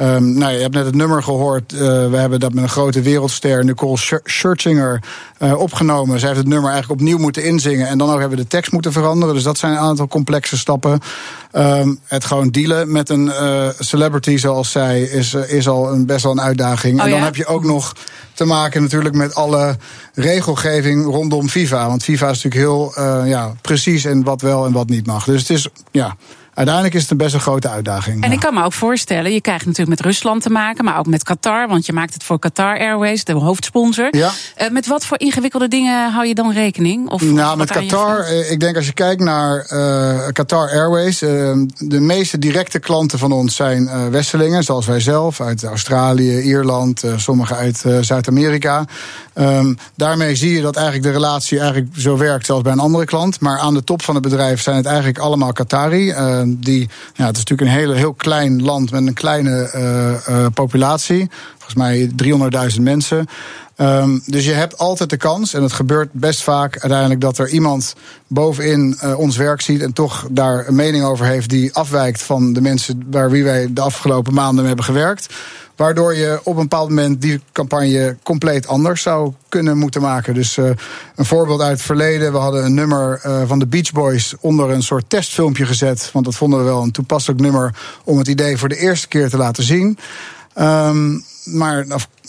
Um, 0.00 0.38
nou, 0.38 0.52
je 0.52 0.60
hebt 0.60 0.74
net 0.74 0.84
het 0.84 0.94
nummer 0.94 1.22
gehoord. 1.22 1.72
Uh, 1.72 1.80
we 1.80 2.16
hebben 2.16 2.40
dat 2.40 2.52
met 2.52 2.62
een 2.62 2.68
grote 2.68 3.00
wereldster, 3.00 3.64
Nicole 3.64 4.20
Scherzinger, 4.24 5.02
uh, 5.38 5.58
opgenomen. 5.58 6.18
Zij 6.18 6.28
heeft 6.28 6.40
het 6.40 6.48
nummer 6.48 6.70
eigenlijk 6.70 7.00
opnieuw 7.00 7.18
moeten 7.18 7.44
inzingen. 7.44 7.86
En 7.88 7.98
dan 7.98 8.10
ook 8.10 8.18
hebben 8.18 8.36
we 8.38 8.42
de 8.42 8.48
tekst 8.48 8.72
moeten 8.72 8.92
veranderen. 8.92 9.34
Dus 9.34 9.44
dat 9.44 9.58
zijn 9.58 9.72
een 9.72 9.78
aantal 9.78 10.08
complexe 10.08 10.58
stappen. 10.58 11.00
Um, 11.52 11.98
het 12.04 12.24
gewoon 12.24 12.48
dealen 12.48 12.92
met 12.92 13.08
een 13.08 13.24
uh, 13.24 13.68
celebrity 13.78 14.36
zoals 14.36 14.70
zij 14.70 15.02
is, 15.02 15.34
is 15.34 15.68
al 15.68 15.92
een, 15.92 16.06
best 16.06 16.22
wel 16.22 16.32
een 16.32 16.40
uitdaging. 16.40 16.98
Oh, 16.98 17.04
en 17.04 17.10
dan 17.10 17.18
ja? 17.18 17.24
heb 17.24 17.36
je 17.36 17.46
ook 17.46 17.64
nog 17.64 17.94
te 18.34 18.44
maken 18.44 18.82
natuurlijk 18.82 19.14
met 19.14 19.34
alle 19.34 19.76
regelgeving 20.14 21.04
rondom 21.04 21.48
FIFA. 21.48 21.86
Want 21.86 22.02
FIFA 22.02 22.30
is 22.30 22.42
natuurlijk 22.42 22.72
heel 22.72 23.04
ja, 23.26 23.54
precies 23.60 24.04
in 24.04 24.24
wat 24.24 24.40
wel 24.40 24.66
en 24.66 24.72
wat 24.72 24.88
niet 24.88 25.06
mag. 25.06 25.24
Dus 25.24 25.40
het 25.40 25.50
is, 25.50 25.68
ja 25.90 26.16
uiteindelijk 26.54 26.94
is 26.94 27.02
het 27.02 27.10
een 27.10 27.16
best 27.16 27.34
een 27.34 27.40
grote 27.40 27.68
uitdaging. 27.68 28.22
En 28.22 28.28
ja. 28.28 28.34
ik 28.34 28.40
kan 28.40 28.54
me 28.54 28.64
ook 28.64 28.72
voorstellen, 28.72 29.32
je 29.32 29.40
krijgt 29.40 29.66
natuurlijk 29.66 29.96
met 29.98 30.06
Rusland 30.06 30.42
te 30.42 30.50
maken, 30.50 30.84
maar 30.84 30.98
ook 30.98 31.06
met 31.06 31.22
Qatar, 31.22 31.68
want 31.68 31.86
je 31.86 31.92
maakt 31.92 32.14
het 32.14 32.22
voor 32.22 32.38
Qatar 32.38 32.78
Airways, 32.78 33.24
de 33.24 33.32
hoofdsponsor. 33.32 34.16
Ja. 34.16 34.30
Uh, 34.62 34.70
met 34.70 34.86
wat 34.86 35.06
voor 35.06 35.18
ingewikkelde 35.18 35.68
dingen 35.68 36.12
hou 36.12 36.26
je 36.26 36.34
dan 36.34 36.52
rekening? 36.52 37.08
Of 37.08 37.22
nou, 37.22 37.56
met 37.56 37.70
Qatar, 37.70 38.28
ik 38.28 38.60
denk 38.60 38.76
als 38.76 38.86
je 38.86 38.92
kijkt 38.92 39.22
naar 39.22 39.66
uh, 39.72 40.28
Qatar 40.32 40.70
Airways, 40.70 41.22
uh, 41.22 41.28
de 41.78 42.00
meeste 42.00 42.38
directe 42.38 42.78
klanten 42.78 43.18
van 43.18 43.32
ons 43.32 43.56
zijn 43.56 44.10
Westelingen, 44.10 44.62
zoals 44.62 44.86
wij 44.86 45.00
zelf, 45.00 45.40
uit 45.40 45.64
Australië, 45.64 46.40
Ierland, 46.40 47.02
sommige 47.16 47.54
uit 47.54 47.84
Zuid-Amerika. 48.00 48.84
Um, 49.34 49.78
daarmee 49.94 50.34
zie 50.34 50.52
je 50.52 50.62
dat 50.62 50.76
eigenlijk 50.76 51.06
de 51.06 51.12
relatie 51.12 51.58
eigenlijk 51.58 51.88
zo 51.96 52.16
werkt 52.16 52.46
zoals 52.46 52.62
bij 52.62 52.72
een 52.72 52.78
andere 52.78 53.04
klant. 53.04 53.40
Maar 53.40 53.58
aan 53.58 53.74
de 53.74 53.84
top 53.84 54.02
van 54.02 54.14
het 54.14 54.22
bedrijf 54.22 54.62
zijn 54.62 54.76
het 54.76 54.86
eigenlijk 54.86 55.18
allemaal 55.18 55.52
Qatari. 55.52 56.12
Uh, 56.46 56.54
die, 56.58 56.88
ja, 57.14 57.26
het 57.26 57.36
is 57.36 57.44
natuurlijk 57.44 57.60
een 57.60 57.76
hele, 57.76 57.94
heel 57.94 58.14
klein 58.14 58.62
land 58.62 58.90
met 58.90 59.06
een 59.06 59.14
kleine 59.14 59.70
uh, 59.74 60.36
uh, 60.36 60.46
populatie. 60.54 61.30
Volgens 61.58 61.74
mij 61.74 62.10
300.000 62.76 62.82
mensen. 62.82 63.26
Um, 63.76 64.22
dus 64.26 64.44
je 64.44 64.52
hebt 64.52 64.78
altijd 64.78 65.10
de 65.10 65.16
kans, 65.16 65.54
en 65.54 65.62
het 65.62 65.72
gebeurt 65.72 66.12
best 66.12 66.42
vaak 66.42 66.78
uiteindelijk 66.78 67.20
dat 67.20 67.38
er 67.38 67.48
iemand 67.48 67.94
bovenin 68.26 68.98
ons 69.16 69.36
werk 69.36 69.60
ziet 69.60 69.82
en 69.82 69.92
toch 69.92 70.26
daar 70.30 70.68
een 70.68 70.74
mening 70.74 71.04
over 71.04 71.26
heeft 71.26 71.50
die 71.50 71.74
afwijkt 71.74 72.22
van 72.22 72.52
de 72.52 72.60
mensen 72.60 73.02
waar 73.10 73.30
wie 73.30 73.44
wij 73.44 73.72
de 73.72 73.80
afgelopen 73.80 74.34
maanden 74.34 74.56
mee 74.56 74.66
hebben 74.66 74.84
gewerkt. 74.84 75.34
Waardoor 75.80 76.14
je 76.14 76.40
op 76.42 76.56
een 76.56 76.62
bepaald 76.62 76.88
moment 76.88 77.22
die 77.22 77.40
campagne 77.52 78.16
compleet 78.22 78.66
anders 78.66 79.02
zou 79.02 79.32
kunnen 79.48 79.78
moeten 79.78 80.00
maken. 80.00 80.34
Dus 80.34 80.56
uh, 80.56 80.70
een 81.16 81.24
voorbeeld 81.24 81.60
uit 81.60 81.72
het 81.72 81.82
verleden. 81.82 82.32
We 82.32 82.38
hadden 82.38 82.64
een 82.64 82.74
nummer 82.74 83.22
uh, 83.26 83.42
van 83.46 83.58
de 83.58 83.66
Beach 83.66 83.92
Boys 83.92 84.34
onder 84.40 84.70
een 84.70 84.82
soort 84.82 85.04
testfilmpje 85.08 85.66
gezet. 85.66 86.10
Want 86.12 86.24
dat 86.24 86.34
vonden 86.34 86.58
we 86.58 86.64
wel 86.64 86.82
een 86.82 86.90
toepasselijk 86.90 87.40
nummer 87.40 87.74
om 88.04 88.18
het 88.18 88.28
idee 88.28 88.56
voor 88.56 88.68
de 88.68 88.76
eerste 88.76 89.08
keer 89.08 89.28
te 89.28 89.36
laten 89.36 89.62
zien. 89.62 89.98
Um, 90.58 91.24
maar 91.44 91.86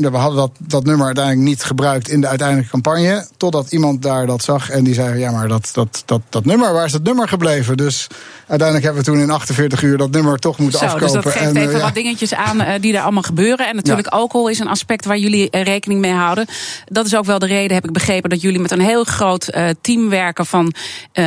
we 0.09 0.17
hadden 0.17 0.37
dat, 0.37 0.51
dat 0.57 0.83
nummer 0.83 1.05
uiteindelijk 1.05 1.45
niet 1.47 1.63
gebruikt 1.63 2.09
in 2.09 2.21
de 2.21 2.27
uiteindelijke 2.27 2.71
campagne. 2.71 3.27
Totdat 3.37 3.71
iemand 3.71 4.01
daar 4.01 4.25
dat 4.25 4.43
zag 4.43 4.69
en 4.69 4.83
die 4.83 4.93
zei: 4.93 5.19
Ja, 5.19 5.31
maar 5.31 5.47
dat, 5.47 5.69
dat, 5.73 6.03
dat, 6.05 6.21
dat 6.29 6.45
nummer, 6.45 6.73
waar 6.73 6.85
is 6.85 6.91
dat 6.91 7.03
nummer 7.03 7.27
gebleven? 7.27 7.77
Dus 7.77 8.07
uiteindelijk 8.47 8.83
hebben 8.83 9.03
we 9.03 9.11
toen 9.11 9.19
in 9.19 9.29
48 9.29 9.81
uur 9.81 9.97
dat 9.97 10.11
nummer 10.11 10.39
toch 10.39 10.57
moeten 10.57 10.79
Zo, 10.79 10.85
afkopen. 10.85 11.13
Dus 11.13 11.23
dat 11.23 11.33
geeft 11.33 11.45
En, 11.45 11.55
eh, 11.55 11.61
even 11.61 11.77
ja. 11.77 11.81
wat 11.83 11.93
dingetjes 11.93 12.33
aan 12.33 12.61
eh, 12.61 12.81
die 12.81 12.95
er 12.95 13.01
allemaal 13.01 13.23
gebeuren. 13.23 13.67
En 13.67 13.75
natuurlijk 13.75 14.07
alcohol 14.07 14.47
is 14.47 14.59
een 14.59 14.67
aspect 14.67 15.05
waar 15.05 15.17
jullie 15.17 15.49
eh, 15.49 15.63
rekening 15.63 15.99
mee 15.99 16.13
houden. 16.13 16.45
Dat 16.85 17.05
is 17.05 17.15
ook 17.15 17.25
wel 17.25 17.39
de 17.39 17.45
reden, 17.45 17.75
heb 17.75 17.85
ik 17.85 17.91
begrepen, 17.91 18.29
dat 18.29 18.41
jullie 18.41 18.59
met 18.59 18.71
een 18.71 18.81
heel 18.81 19.03
groot 19.03 19.49
team 19.81 20.09
werken 20.09 20.45
van 20.45 20.73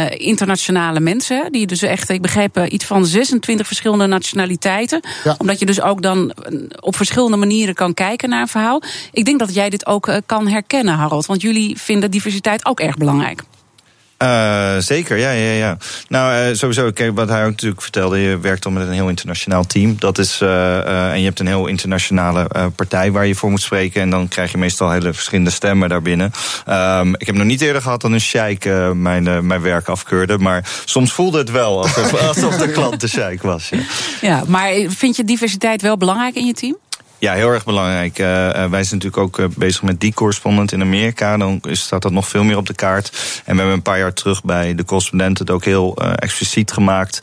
internationale 0.08 1.00
mensen. 1.00 1.52
Die 1.52 1.66
dus 1.66 1.82
echt, 1.82 2.08
ik 2.08 2.22
begreep, 2.22 2.66
iets 2.68 2.84
van 2.84 3.06
26 3.06 3.66
verschillende 3.66 4.06
nationaliteiten. 4.06 5.00
Ja. 5.24 5.34
Omdat 5.38 5.58
je 5.58 5.66
dus 5.66 5.80
ook 5.80 6.02
dan 6.02 6.34
op 6.80 6.96
verschillende 6.96 7.36
manieren 7.36 7.73
kan 7.74 7.94
kijken 7.94 8.28
naar 8.28 8.40
een 8.40 8.48
verhaal. 8.48 8.82
Ik 9.12 9.24
denk 9.24 9.38
dat 9.38 9.54
jij 9.54 9.70
dit 9.70 9.86
ook 9.86 10.08
eh, 10.08 10.16
kan 10.26 10.48
herkennen, 10.48 10.94
Harold. 10.94 11.26
Want 11.26 11.42
jullie 11.42 11.78
vinden 11.78 12.10
diversiteit 12.10 12.66
ook 12.66 12.80
erg 12.80 12.96
belangrijk. 12.96 13.42
Eh, 14.16 14.78
zeker, 14.78 15.18
ja, 15.18 15.30
ja, 15.30 15.50
ja. 15.50 15.76
Nou, 16.08 16.34
eh, 16.34 16.54
sowieso, 16.54 16.90
kijk, 16.90 17.14
wat 17.14 17.28
hij 17.28 17.44
ook 17.44 17.50
natuurlijk 17.50 17.82
vertelde, 17.82 18.18
je 18.18 18.38
werkt 18.38 18.64
al 18.64 18.70
met 18.70 18.86
een 18.86 18.92
heel 18.92 19.08
internationaal 19.08 19.64
team. 19.64 19.96
Dat 19.98 20.18
is, 20.18 20.40
en 20.40 21.18
je 21.18 21.24
hebt 21.24 21.40
een 21.40 21.46
heel 21.46 21.66
internationale 21.66 22.70
partij 22.76 23.12
waar 23.12 23.26
je 23.26 23.34
voor 23.34 23.50
moet 23.50 23.60
spreken. 23.60 24.02
En 24.02 24.10
dan 24.10 24.28
krijg 24.28 24.52
je 24.52 24.58
meestal 24.58 24.90
hele 24.90 25.12
verschillende 25.12 25.50
stemmen 25.50 25.88
daarbinnen. 25.88 26.32
Ehm, 26.66 27.14
ik 27.16 27.26
heb 27.26 27.34
nog 27.34 27.46
niet 27.46 27.60
eerder 27.60 27.82
gehad 27.82 28.00
dat 28.00 28.10
een 28.10 28.20
sheik 28.20 28.64
mijn, 28.94 29.46
mijn 29.46 29.62
werk 29.62 29.88
afkeurde. 29.88 30.38
Maar 30.38 30.68
soms 30.84 31.12
voelde 31.12 31.38
het 31.38 31.50
wel 31.50 31.82
alsof, 31.82 32.14
alsof 32.28 32.56
de 32.56 32.70
klant 32.70 33.00
de 33.00 33.08
sheik 33.08 33.42
was. 33.42 33.68
Ja. 33.68 33.78
Ja, 34.20 34.42
maar 34.46 34.72
vind 34.88 35.16
je 35.16 35.24
diversiteit 35.24 35.82
wel 35.82 35.96
belangrijk 35.96 36.34
in 36.34 36.46
je 36.46 36.52
team? 36.52 36.76
Ja, 37.24 37.34
heel 37.34 37.50
erg 37.50 37.64
belangrijk. 37.64 38.18
Eh, 38.18 38.48
eh, 38.48 38.70
wij 38.70 38.84
zijn 38.84 39.00
natuurlijk 39.00 39.16
ook 39.16 39.38
eh, 39.38 39.46
bezig 39.56 39.82
met 39.82 40.00
die 40.00 40.14
correspondent 40.14 40.72
in 40.72 40.80
Amerika. 40.80 41.36
Dan 41.36 41.60
staat 41.70 42.02
dat 42.02 42.12
nog 42.12 42.28
veel 42.28 42.44
meer 42.44 42.56
op 42.56 42.66
de 42.66 42.74
kaart. 42.74 43.10
En 43.44 43.52
we 43.52 43.56
hebben 43.56 43.72
een 43.72 43.82
paar 43.82 43.98
jaar 43.98 44.12
terug 44.12 44.42
bij 44.42 44.74
de 44.74 44.84
correspondent 44.84 45.38
het 45.38 45.50
ook 45.50 45.64
heel 45.64 45.96
expliciet 45.96 46.72
gemaakt. 46.72 47.18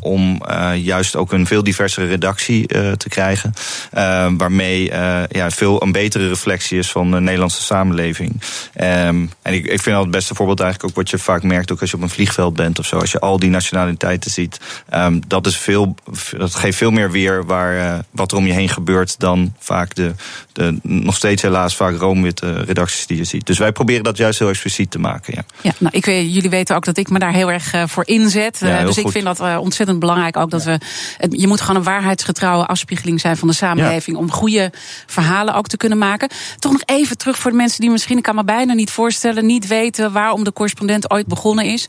om 0.00 0.42
juist 0.74 1.16
ook 1.16 1.32
een 1.32 1.46
veel 1.46 1.62
diversere 1.62 2.06
redactie 2.06 2.66
te 2.96 3.08
krijgen. 3.08 3.52
Waarmee 4.36 4.92
ja, 5.28 5.50
veel 5.50 5.82
een 5.82 5.92
betere 5.92 6.28
reflectie 6.28 6.78
is 6.78 6.90
van 6.90 7.10
de 7.10 7.20
Nederlandse 7.20 7.62
samenleving. 7.62 8.42
Ehm, 8.74 9.26
en 9.42 9.54
ik, 9.54 9.66
ik 9.66 9.82
vind 9.82 9.96
al 9.96 10.02
het 10.02 10.10
beste 10.10 10.34
voorbeeld 10.34 10.60
eigenlijk 10.60 10.90
ook 10.90 10.96
wat 10.96 11.10
je 11.10 11.18
vaak 11.18 11.42
merkt, 11.42 11.72
ook 11.72 11.80
als 11.80 11.90
je 11.90 11.96
op 11.96 12.02
een 12.02 12.08
vliegveld 12.08 12.54
bent 12.54 12.78
of 12.78 12.86
zo. 12.86 12.98
Als 12.98 13.12
je 13.12 13.20
al 13.20 13.38
die 13.38 13.50
nationaliteiten 13.50 14.30
ziet. 14.30 14.60
ehm, 14.88 15.20
dat, 15.26 15.46
is 15.46 15.56
veel, 15.56 15.94
dat 16.36 16.54
geeft 16.54 16.76
veel 16.76 16.90
meer 16.90 17.10
weer 17.10 17.44
waar, 17.44 18.04
wat 18.10 18.32
er 18.32 18.38
om 18.38 18.46
je 18.46 18.52
heen 18.52 18.68
gebeurt 18.68 19.11
dan 19.18 19.54
vaak 19.58 19.94
de, 19.94 20.12
de 20.52 20.78
nog 20.82 21.16
steeds 21.16 21.42
helaas 21.42 21.76
vaak 21.76 21.96
roomwitte 21.98 22.52
redacties 22.52 23.06
die 23.06 23.16
je 23.16 23.24
ziet. 23.24 23.46
Dus 23.46 23.58
wij 23.58 23.72
proberen 23.72 24.04
dat 24.04 24.16
juist 24.16 24.38
heel 24.38 24.48
expliciet 24.48 24.90
te 24.90 24.98
maken. 24.98 25.32
Ja. 25.36 25.42
Ja, 25.60 25.72
nou, 25.78 25.96
ik 25.96 26.04
weet, 26.04 26.34
jullie 26.34 26.50
weten 26.50 26.76
ook 26.76 26.84
dat 26.84 26.96
ik 26.96 27.10
me 27.10 27.18
daar 27.18 27.32
heel 27.32 27.50
erg 27.50 27.72
eh, 27.72 27.82
voor 27.86 28.06
inzet. 28.06 28.58
Ja, 28.60 28.78
Eh, 28.78 28.86
dus 28.86 28.98
ik 28.98 29.08
vind 29.08 29.24
dat 29.24 29.40
eh, 29.40 29.56
ontzettend 29.60 29.98
belangrijk 29.98 30.36
ook 30.36 30.50
dat 30.50 30.64
we. 30.64 30.78
je 31.30 31.46
moet 31.46 31.60
gewoon 31.60 31.76
een 31.76 31.82
waarheidsgetrouwe 31.82 32.66
afspiegeling 32.66 33.20
zijn 33.20 33.36
van 33.36 33.48
de 33.48 33.54
samenleving. 33.54 34.16
Om 34.16 34.30
goede 34.30 34.72
verhalen 35.06 35.54
ook 35.54 35.66
te 35.66 35.76
kunnen 35.76 35.98
maken. 35.98 36.28
Toch 36.58 36.72
nog 36.72 36.82
even 36.84 37.18
terug 37.18 37.38
voor 37.38 37.50
de 37.50 37.56
mensen 37.56 37.80
die 37.80 37.90
misschien, 37.90 38.16
ik 38.16 38.22
kan 38.22 38.34
me 38.34 38.44
bijna 38.44 38.72
niet 38.72 38.90
voorstellen, 38.90 39.46
niet 39.46 39.66
weten 39.66 40.12
waarom 40.12 40.44
de 40.44 40.52
correspondent 40.52 41.10
ooit 41.10 41.26
begonnen 41.26 41.64
is. 41.64 41.86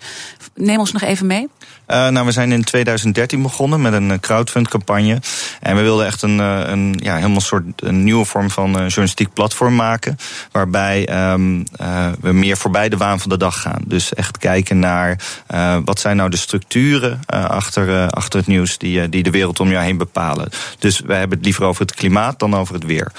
Neem 0.56 0.80
ons 0.80 0.92
nog 0.92 1.02
even 1.02 1.28
mee. 1.28 1.48
Eh, 1.86 2.08
nou, 2.08 2.26
we 2.26 2.32
zijn 2.32 2.52
in 2.52 2.64
2013 2.64 3.42
begonnen 3.42 3.82
met 3.82 3.94
een 3.94 4.12
eh, 4.12 4.20
crowdfund-campagne. 4.20 5.20
En 5.60 5.76
we 5.76 5.82
wilden 5.82 6.06
echt 6.06 6.22
een, 6.22 6.40
eh, 6.40 6.62
een 6.66 7.00
ja, 7.04 7.16
helemaal 7.16 7.42
soort 7.42 7.64
een 7.76 8.04
nieuwe 8.04 8.26
vorm 8.26 8.50
van 8.50 8.72
journalistiek 8.72 9.34
platform 9.34 9.76
maken. 9.76 10.18
Waarbij 10.52 11.08
ehm, 11.08 11.64
eh, 11.76 12.08
we 12.22 12.32
meer 12.32 12.58
voorbij 12.58 12.90
de 12.90 12.98
waan 12.98 13.20
van 13.20 13.30
de 13.30 13.38
dag 13.38 13.62
gaan. 13.62 13.82
Dus 13.86 14.14
echt 14.14 14.38
kijken 14.38 14.80
naar 14.80 15.18
wat 15.86 16.00
zijn 16.00 16.18
nou 16.18 16.30
de 16.30 16.38
structuren 16.38 17.20
achter, 17.28 18.10
achter 18.10 18.40
het 18.40 18.48
nieuws 18.48 18.78
die, 18.78 19.10
die 19.10 19.24
de 19.24 19.30
wereld 19.30 19.60
om 19.60 19.70
jou 19.70 19.84
heen 19.84 19.98
bepalen. 19.98 20.50
Dus 20.80 21.00
wij 21.00 21.20
hebben 21.20 21.38
het 21.38 21.46
liever 21.46 21.64
over 21.64 21.82
het 21.82 21.96
klimaat 21.96 22.40
dan 22.40 22.56
over 22.56 22.74
het 22.74 22.86
weer. 22.86 23.12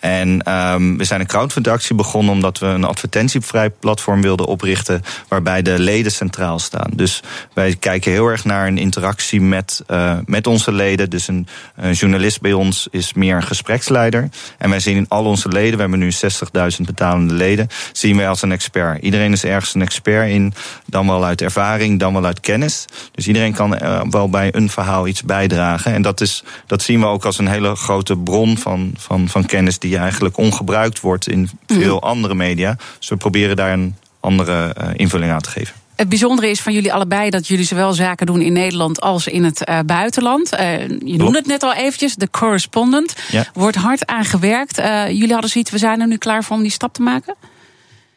En 0.00 0.42
ehm, 0.42 0.96
we 0.96 1.04
zijn 1.04 1.20
een 1.20 1.26
crowdfundactie 1.26 1.94
begonnen 1.94 2.32
omdat 2.32 2.58
we 2.58 2.66
een 2.66 2.84
advertentievrij 2.84 3.70
platform 3.70 4.22
wilden 4.22 4.46
oprichten 4.46 5.02
waarbij 5.28 5.62
de 5.62 5.78
leden 5.78 6.12
centraal 6.12 6.58
staan. 6.58 6.90
Dus 6.92 7.22
wij 7.54 7.76
kijken 7.76 8.12
heel 8.12 8.26
erg 8.26 8.44
naar 8.44 8.66
een 8.66 8.78
interactie 8.78 9.40
met, 9.40 9.82
eh, 9.86 10.18
met 10.24 10.46
onze 10.46 10.72
leden. 10.72 11.10
Dus 11.10 11.28
een, 11.28 11.46
journalist 11.92 12.40
bij 12.40 12.52
ons 12.52 12.88
is 12.90 13.12
meer 13.12 13.36
een 13.36 13.42
gespreksleider. 13.42 14.28
En 14.58 14.70
wij 14.70 14.80
zien 14.80 14.96
in 14.96 15.08
al 15.08 15.24
onze 15.24 15.48
leden, 15.48 15.74
we 15.74 15.80
hebben 15.80 15.98
nu 15.98 16.12
60.000 16.12 16.86
betalende 16.86 17.34
leden, 17.34 17.68
zien 17.92 18.16
wij 18.16 18.28
als 18.28 18.42
een 18.42 18.52
expert. 18.52 19.02
Iedereen 19.02 19.32
is 19.32 19.44
ergens 19.44 19.74
een 19.74 19.82
expert 19.82 20.28
in, 20.28 20.54
dan 20.86 21.06
wel 21.06 21.24
uit 21.24 21.42
ervaring, 21.42 21.98
dan 21.98 22.12
wel 22.12 22.24
uit 22.24 22.40
kennis. 22.40 22.84
Dus 23.12 23.26
iedereen 23.26 23.52
kan 23.52 23.76
eh, 23.76 24.00
wel 24.10 24.30
bij 24.30 24.54
een 24.54 24.70
verhaal 24.70 25.06
iets 25.06 25.22
bijdragen. 25.22 25.92
En 25.92 26.02
dat, 26.02 26.20
is, 26.20 26.44
dat 26.66 26.82
zien 26.82 27.00
we 27.00 27.06
ook 27.06 27.24
als 27.24 27.38
een 27.38 27.48
hele 27.48 27.74
grote 27.74 28.16
bron 28.16 28.58
van, 28.58 28.92
van, 28.96 29.28
van 29.28 29.46
kennis 29.46 29.78
die 29.78 29.87
eigenlijk 29.96 30.36
ongebruikt 30.36 31.00
wordt 31.00 31.28
in 31.28 31.50
veel 31.66 32.02
andere 32.02 32.34
media. 32.34 32.76
Dus 32.98 33.08
we 33.08 33.16
proberen 33.16 33.56
daar 33.56 33.72
een 33.72 33.94
andere 34.20 34.72
eh, 34.72 34.88
invulling 34.96 35.32
aan 35.32 35.40
te 35.40 35.50
geven. 35.50 35.74
Het 35.96 36.08
bijzondere 36.08 36.50
is 36.50 36.60
van 36.60 36.72
jullie 36.72 36.92
allebei 36.92 37.30
dat 37.30 37.46
jullie 37.46 37.64
zowel 37.64 37.92
zaken 37.92 38.26
doen 38.26 38.40
in 38.40 38.52
Nederland 38.52 39.00
als 39.00 39.26
in 39.26 39.44
het 39.44 39.64
eh, 39.64 39.78
buitenland. 39.86 40.52
Eh, 40.52 40.88
je 40.88 41.16
noemde 41.16 41.38
het 41.38 41.46
net 41.46 41.62
al 41.62 41.74
eventjes, 41.74 42.14
de 42.14 42.30
correspondent. 42.30 43.14
Ja. 43.30 43.46
Wordt 43.54 43.76
hard 43.76 44.06
aan 44.06 44.24
gewerkt. 44.24 44.76
Jullie 45.08 45.32
hadden 45.32 45.50
zoiets, 45.50 45.70
we 45.70 45.78
zijn 45.78 46.00
er 46.00 46.06
nu 46.06 46.16
klaar 46.16 46.44
voor 46.44 46.56
om 46.56 46.62
die 46.62 46.70
stap 46.70 46.92
te 46.92 47.02
maken? 47.02 47.34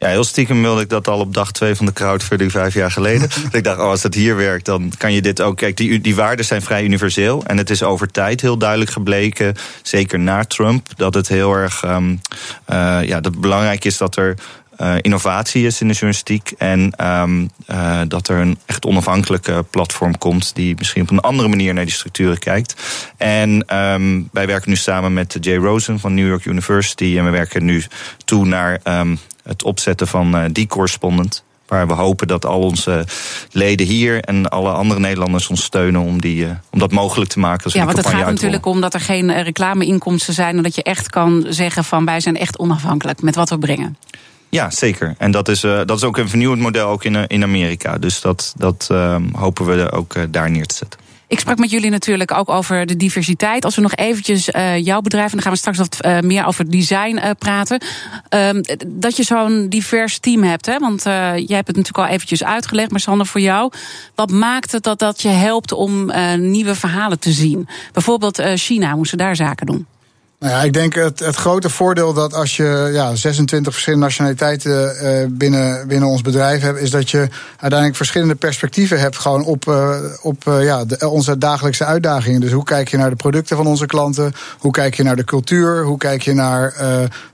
Ja, 0.02 0.08
heel 0.08 0.24
stiekem 0.24 0.62
wilde 0.62 0.80
ik 0.80 0.88
dat 0.88 1.08
al 1.08 1.18
op 1.18 1.34
dag 1.34 1.52
twee 1.52 1.74
van 1.74 1.86
de 1.86 1.92
crowdfunding 1.92 2.50
vijf 2.50 2.74
jaar 2.74 2.90
geleden. 2.90 3.28
Dat 3.44 3.54
ik 3.54 3.64
dacht, 3.64 3.78
oh, 3.78 3.84
als 3.84 4.00
dat 4.02 4.14
hier 4.14 4.36
werkt, 4.36 4.64
dan 4.64 4.92
kan 4.98 5.12
je 5.12 5.22
dit 5.22 5.40
ook. 5.40 5.56
Kijk, 5.56 5.76
die, 5.76 6.00
die 6.00 6.14
waarden 6.14 6.44
zijn 6.44 6.62
vrij 6.62 6.84
universeel. 6.84 7.42
En 7.46 7.56
het 7.56 7.70
is 7.70 7.82
over 7.82 8.10
tijd 8.10 8.40
heel 8.40 8.56
duidelijk 8.56 8.90
gebleken, 8.90 9.54
zeker 9.82 10.18
na 10.18 10.44
Trump, 10.44 10.88
dat 10.96 11.14
het 11.14 11.28
heel 11.28 11.54
erg 11.54 11.82
ehm, 11.82 12.16
eh, 12.64 12.98
ja, 13.02 13.20
dat 13.20 13.32
het 13.32 13.40
belangrijk 13.40 13.84
is 13.84 13.96
dat 13.96 14.16
er. 14.16 14.34
Eh, 14.76 14.94
innovatie 15.00 15.66
is 15.66 15.80
in 15.80 15.86
de 15.86 15.92
journalistiek. 15.92 16.52
En 16.58 16.92
ehm, 16.96 17.46
eh, 17.66 18.00
dat 18.08 18.28
er 18.28 18.38
een 18.38 18.58
echt 18.66 18.86
onafhankelijke 18.86 19.64
platform 19.70 20.18
komt. 20.18 20.54
die 20.54 20.74
misschien 20.78 21.02
op 21.02 21.10
een 21.10 21.20
andere 21.20 21.48
manier 21.48 21.74
naar 21.74 21.84
die 21.84 21.94
structuren 21.94 22.38
kijkt. 22.38 22.74
En 23.16 23.64
ehm, 23.66 24.20
wij 24.32 24.46
werken 24.46 24.70
nu 24.70 24.76
samen 24.76 25.12
met 25.12 25.36
Jay 25.40 25.56
Rosen 25.56 26.00
van 26.00 26.14
New 26.14 26.26
York 26.26 26.44
University. 26.44 27.14
En 27.18 27.24
we 27.24 27.30
werken 27.30 27.64
nu 27.64 27.84
toe 28.24 28.46
naar 28.46 28.80
ehm, 28.82 29.16
het 29.42 29.62
opzetten 29.62 30.06
van 30.06 30.36
eh, 30.36 30.44
die 30.52 30.66
correspondent. 30.66 31.44
Waar 31.66 31.86
we 31.86 31.92
hopen 31.92 32.26
dat 32.26 32.46
al 32.46 32.60
onze 32.60 33.04
leden 33.50 33.86
hier 33.86 34.20
en 34.20 34.48
alle 34.48 34.70
andere 34.70 35.00
Nederlanders 35.00 35.48
ons 35.48 35.62
steunen 35.62 36.00
om, 36.00 36.20
die, 36.20 36.48
om 36.70 36.78
dat 36.78 36.92
mogelijk 36.92 37.30
te 37.30 37.38
maken. 37.38 37.70
Ja, 37.74 37.84
want 37.84 37.96
het 37.96 38.06
gaat 38.06 38.26
natuurlijk 38.26 38.66
om 38.66 38.80
dat 38.80 38.94
er 38.94 39.00
geen 39.00 39.42
reclameinkomsten 39.42 40.34
zijn. 40.34 40.56
En 40.56 40.62
dat 40.62 40.74
je 40.74 40.82
echt 40.82 41.10
kan 41.10 41.46
zeggen 41.48 41.84
van 41.84 42.04
wij 42.04 42.20
zijn 42.20 42.36
echt 42.36 42.58
onafhankelijk 42.58 43.22
met 43.22 43.34
wat 43.34 43.50
we 43.50 43.58
brengen. 43.58 43.96
Ja, 44.54 44.70
zeker. 44.70 45.14
En 45.18 45.30
dat 45.30 45.48
is, 45.48 45.64
eh, 45.64 45.80
dat 45.84 45.96
is 45.96 46.04
ook 46.04 46.16
een 46.16 46.28
vernieuwend 46.28 46.60
model 46.60 46.88
ook 46.88 47.04
in, 47.04 47.16
eh, 47.16 47.22
in 47.26 47.42
Amerika. 47.42 47.98
Dus 47.98 48.20
dat, 48.20 48.54
dat 48.56 48.88
ehm, 48.90 49.22
hopen 49.32 49.66
we 49.66 49.90
ook 49.90 50.14
eh, 50.14 50.22
daar 50.30 50.50
neer 50.50 50.66
te 50.66 50.74
zetten. 50.74 51.00
Ik 51.26 51.40
sprak 51.40 51.58
met 51.58 51.70
jullie 51.70 51.90
natuurlijk 51.90 52.32
ook 52.32 52.48
over 52.48 52.86
de 52.86 52.96
diversiteit. 52.96 53.64
Als 53.64 53.74
we 53.74 53.80
nog 53.80 53.94
eventjes 53.94 54.48
jouw 54.76 55.00
bedrijf, 55.00 55.26
en 55.26 55.32
dan 55.32 55.42
gaan 55.42 55.52
we 55.52 55.58
straks 55.58 55.78
wat 55.78 56.22
meer 56.22 56.46
over 56.46 56.70
design 56.70 57.20
praten. 57.38 57.82
Ehm, 58.28 58.62
dat 58.86 59.16
je 59.16 59.22
zo'n 59.22 59.68
divers 59.68 60.18
team 60.18 60.42
hebt. 60.42 60.66
Hè? 60.66 60.78
Want 60.78 61.02
jij 61.02 61.56
hebt 61.56 61.66
het 61.66 61.76
natuurlijk 61.76 61.98
al 61.98 62.14
eventjes 62.14 62.44
uitgelegd, 62.44 62.90
maar 62.90 63.00
Sander, 63.00 63.26
voor 63.26 63.40
jou. 63.40 63.72
Wat 64.14 64.30
maakt 64.30 64.72
het 64.72 64.82
dat 64.82 64.98
dat 64.98 65.22
je 65.22 65.28
helpt 65.28 65.72
om 65.72 66.12
nieuwe 66.36 66.74
verhalen 66.74 67.18
te 67.18 67.32
zien? 67.32 67.68
Bijvoorbeeld 67.92 68.42
China, 68.54 68.96
moesten 68.96 69.18
daar 69.18 69.36
zaken 69.36 69.66
doen. 69.66 69.86
Nou 70.42 70.54
ja, 70.54 70.62
ik 70.62 70.72
denk 70.72 70.94
het, 70.94 71.18
het 71.18 71.36
grote 71.36 71.70
voordeel 71.70 72.12
dat 72.12 72.34
als 72.34 72.56
je 72.56 72.90
ja, 72.92 73.14
26 73.14 73.72
verschillende 73.72 74.04
nationaliteiten 74.04 74.98
eh, 74.98 75.26
binnen, 75.30 75.88
binnen 75.88 76.08
ons 76.08 76.22
bedrijf 76.22 76.62
hebt, 76.62 76.78
is 76.78 76.90
dat 76.90 77.10
je 77.10 77.28
uiteindelijk 77.50 77.96
verschillende 77.96 78.34
perspectieven 78.34 79.00
hebt 79.00 79.18
gewoon 79.18 79.44
op, 79.44 79.68
eh, 79.68 79.96
op 80.22 80.46
eh, 80.46 80.64
ja, 80.64 80.84
onze 81.08 81.38
dagelijkse 81.38 81.84
uitdagingen. 81.84 82.40
Dus 82.40 82.52
hoe 82.52 82.64
kijk 82.64 82.88
je 82.88 82.96
naar 82.96 83.10
de 83.10 83.16
producten 83.16 83.56
van 83.56 83.66
onze 83.66 83.86
klanten? 83.86 84.32
Hoe 84.58 84.72
kijk 84.72 84.94
je 84.94 85.02
naar 85.02 85.16
de 85.16 85.24
cultuur? 85.24 85.84
Hoe 85.84 85.98
kijk 85.98 86.22
je 86.22 86.32
naar 86.32 86.74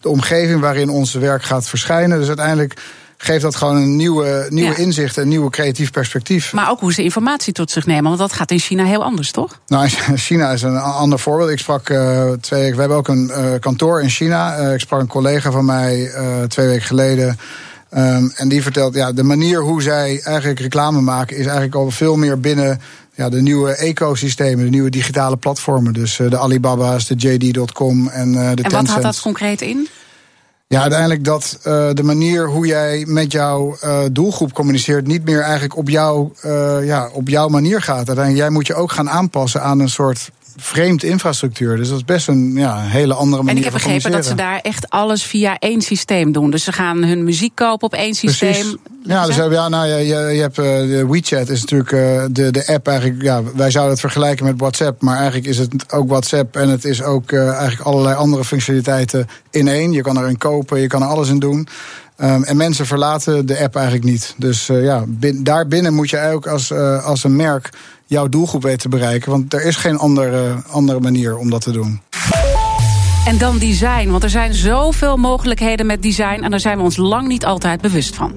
de 0.00 0.08
omgeving 0.08 0.60
waarin 0.60 0.88
ons 0.88 1.12
werk 1.14 1.42
gaat 1.42 1.68
verschijnen? 1.68 2.18
Dus 2.18 2.28
uiteindelijk 2.28 2.80
geeft 3.18 3.42
dat 3.42 3.56
gewoon 3.56 3.76
een 3.76 3.96
nieuwe, 3.96 4.46
nieuwe 4.48 4.70
Ja. 4.70 4.76
inzicht, 4.76 5.16
een 5.16 5.28
nieuwe 5.28 5.50
creatief 5.50 5.90
perspectief. 5.90 6.52
Maar 6.52 6.70
ook 6.70 6.80
hoe 6.80 6.92
ze 6.92 7.02
informatie 7.02 7.52
tot 7.52 7.70
zich 7.70 7.86
nemen. 7.86 8.04
Want 8.04 8.18
dat 8.18 8.32
gaat 8.32 8.50
in 8.50 8.58
China 8.58 8.84
heel 8.84 9.04
anders, 9.04 9.30
toch? 9.30 9.60
Nou, 9.66 9.88
China 10.14 10.50
is 10.50 10.62
een 10.62 10.76
ander 10.76 11.18
voorbeeld. 11.18 11.50
Ik 11.50 11.58
sprak 11.58 11.88
uh, 11.88 12.32
twee 12.40 12.60
weken. 12.60 12.74
We 12.74 12.80
hebben 12.80 12.98
ook 12.98 13.08
een 13.08 13.30
uh, 13.30 13.50
kantoor 13.60 14.02
in 14.02 14.08
China. 14.10 14.58
Uh, 14.58 14.72
ik 14.72 14.80
sprak 14.80 15.00
een 15.00 15.06
collega 15.06 15.50
van 15.50 15.64
mij 15.64 16.10
twee 16.48 16.66
weken 16.66 16.86
geleden. 16.86 17.38
Um, 17.96 18.32
en 18.34 18.48
die 18.48 18.62
vertelt, 18.62 18.94
ja, 18.94 19.12
de 19.12 19.22
manier 19.22 19.60
hoe 19.60 19.82
zij 19.82 20.20
eigenlijk 20.22 20.60
reclame 20.60 21.00
maken, 21.00 21.36
is 21.36 21.44
eigenlijk 21.44 21.74
al 21.74 21.90
veel 21.90 22.16
meer 22.16 22.40
binnen 22.40 22.80
ja, 23.14 23.28
de 23.28 23.42
nieuwe 23.42 23.70
ecosystemen, 23.74 24.64
de 24.64 24.70
nieuwe 24.70 24.90
digitale 24.90 25.36
platformen. 25.36 25.92
Dus 25.92 26.16
de 26.16 26.38
Alibaba's, 26.38 27.06
de 27.06 27.14
JD.com 27.14 28.08
en 28.08 28.32
de 28.32 28.38
Tencent. 28.38 28.64
En 28.64 28.70
wat 28.70 28.88
had 28.88 29.02
dat 29.02 29.20
concreet 29.20 29.60
in? 29.60 29.88
Ja, 30.70 30.80
uiteindelijk 30.80 31.24
dat 31.24 31.58
uh, 31.58 31.88
de 31.92 32.02
manier 32.02 32.48
hoe 32.48 32.66
jij 32.66 33.04
met 33.06 33.32
jouw 33.32 33.76
uh, 33.84 34.00
doelgroep 34.12 34.52
communiceert, 34.52 35.06
niet 35.06 35.24
meer 35.24 35.40
eigenlijk 35.40 35.76
op, 35.76 35.88
jou, 35.88 36.30
uh, 36.44 36.86
ja, 36.86 37.08
op 37.12 37.28
jouw 37.28 37.48
manier 37.48 37.82
gaat. 37.82 37.96
Uiteindelijk, 37.96 38.36
jij 38.36 38.50
moet 38.50 38.66
je 38.66 38.74
ook 38.74 38.92
gaan 38.92 39.10
aanpassen 39.10 39.62
aan 39.62 39.80
een 39.80 39.88
soort 39.88 40.30
vreemd 40.60 41.02
infrastructuur. 41.02 41.76
Dus 41.76 41.88
dat 41.88 41.96
is 41.96 42.04
best 42.04 42.28
een 42.28 42.52
ja, 42.54 42.80
hele 42.80 43.14
andere 43.14 43.42
manier. 43.42 43.50
En 43.50 43.56
ik 43.56 43.64
heb 43.64 43.72
begrepen 43.72 44.10
dat 44.10 44.26
ze 44.26 44.34
daar 44.34 44.60
echt 44.60 44.90
alles 44.90 45.22
via 45.22 45.58
één 45.58 45.80
systeem 45.80 46.32
doen. 46.32 46.50
Dus 46.50 46.64
ze 46.64 46.72
gaan 46.72 47.04
hun 47.04 47.24
muziek 47.24 47.54
kopen 47.54 47.86
op 47.86 47.94
één 47.94 48.14
systeem. 48.14 48.78
Ja, 49.02 49.26
dus 49.26 49.36
ja, 49.36 49.68
nou, 49.68 49.86
je, 49.86 50.04
je 50.34 50.40
hebt 50.40 50.58
uh, 50.58 50.64
de 50.64 51.06
WeChat 51.08 51.48
is 51.48 51.60
natuurlijk 51.60 51.92
uh, 51.92 52.24
de, 52.30 52.50
de 52.50 52.66
app 52.66 52.88
eigenlijk. 52.88 53.22
Ja, 53.22 53.42
wij 53.54 53.70
zouden 53.70 53.92
het 53.92 54.00
vergelijken 54.00 54.44
met 54.44 54.54
WhatsApp, 54.58 55.02
maar 55.02 55.16
eigenlijk 55.16 55.46
is 55.46 55.58
het 55.58 55.92
ook 55.92 56.08
WhatsApp 56.08 56.56
en 56.56 56.68
het 56.68 56.84
is 56.84 57.02
ook 57.02 57.30
uh, 57.30 57.48
eigenlijk 57.48 57.80
allerlei 57.80 58.14
andere 58.14 58.44
functionaliteiten 58.44 59.26
in 59.50 59.68
één. 59.68 59.92
Je 59.92 60.02
kan 60.02 60.18
erin 60.18 60.38
kopen, 60.38 60.80
je 60.80 60.86
kan 60.86 61.02
er 61.02 61.08
alles 61.08 61.28
in 61.28 61.38
doen. 61.38 61.68
Um, 62.20 62.44
en 62.44 62.56
mensen 62.56 62.86
verlaten 62.86 63.46
de 63.46 63.58
app 63.58 63.76
eigenlijk 63.76 64.04
niet. 64.04 64.34
Dus 64.36 64.66
ja, 64.66 65.04
bin, 65.06 65.44
daarbinnen 65.44 65.94
moet 65.94 66.10
je 66.10 66.20
ook 66.20 66.46
als, 66.46 66.72
als 67.02 67.24
een 67.24 67.36
merk 67.36 67.70
jouw 68.08 68.28
doelgroep 68.28 68.62
weet 68.62 68.80
te 68.80 68.88
bereiken. 68.88 69.30
Want 69.30 69.54
er 69.54 69.64
is 69.64 69.76
geen 69.76 69.98
andere, 69.98 70.62
andere 70.70 71.00
manier 71.00 71.36
om 71.36 71.50
dat 71.50 71.60
te 71.60 71.70
doen. 71.70 72.00
En 73.26 73.38
dan 73.38 73.58
design, 73.58 74.10
want 74.10 74.22
er 74.22 74.30
zijn 74.30 74.54
zoveel 74.54 75.16
mogelijkheden 75.16 75.86
met 75.86 76.02
design... 76.02 76.42
en 76.42 76.50
daar 76.50 76.60
zijn 76.60 76.76
we 76.76 76.82
ons 76.82 76.96
lang 76.96 77.28
niet 77.28 77.44
altijd 77.44 77.80
bewust 77.80 78.14
van. 78.14 78.32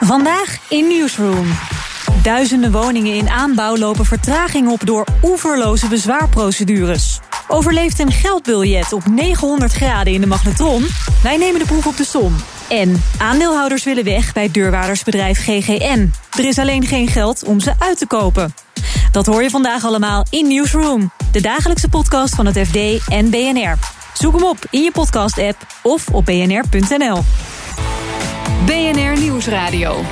Vandaag 0.00 0.58
in 0.68 0.88
Newsroom. 0.88 1.46
Duizenden 2.22 2.72
woningen 2.72 3.14
in 3.14 3.28
aanbouw 3.28 3.76
lopen 3.76 4.04
vertraging 4.04 4.68
op 4.68 4.86
door 4.86 5.06
oeverloze 5.22 5.88
bezwaarprocedures. 5.88 7.20
Overleeft 7.48 7.98
een 7.98 8.12
geldbiljet 8.12 8.92
op 8.92 9.06
900 9.06 9.72
graden 9.72 10.12
in 10.12 10.20
de 10.20 10.26
magnetron? 10.26 10.86
Wij 11.22 11.36
nemen 11.36 11.60
de 11.60 11.66
proef 11.66 11.86
op 11.86 11.96
de 11.96 12.04
som. 12.04 12.34
En 12.68 13.02
aandeelhouders 13.18 13.84
willen 13.84 14.04
weg 14.04 14.32
bij 14.32 14.50
deurwaardersbedrijf 14.50 15.38
GGN. 15.38 16.12
Er 16.38 16.44
is 16.44 16.58
alleen 16.58 16.86
geen 16.86 17.08
geld 17.08 17.44
om 17.44 17.60
ze 17.60 17.72
uit 17.78 17.98
te 17.98 18.06
kopen. 18.06 18.54
Dat 19.12 19.26
hoor 19.26 19.42
je 19.42 19.50
vandaag 19.50 19.84
allemaal 19.84 20.26
in 20.30 20.48
Newsroom, 20.48 21.12
de 21.32 21.40
dagelijkse 21.40 21.88
podcast 21.88 22.34
van 22.34 22.46
het 22.46 22.58
FD 22.68 23.08
en 23.08 23.30
BNR. 23.30 23.76
Zoek 24.14 24.34
hem 24.34 24.44
op 24.44 24.66
in 24.70 24.82
je 24.82 24.90
podcast-app 24.90 25.66
of 25.82 26.08
op 26.08 26.24
bnr.nl. 26.24 27.22
BNR 28.66 29.20
Nieuwsradio. 29.20 30.04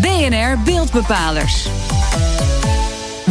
BNR 0.00 0.58
Beeldbepalers. 0.64 1.68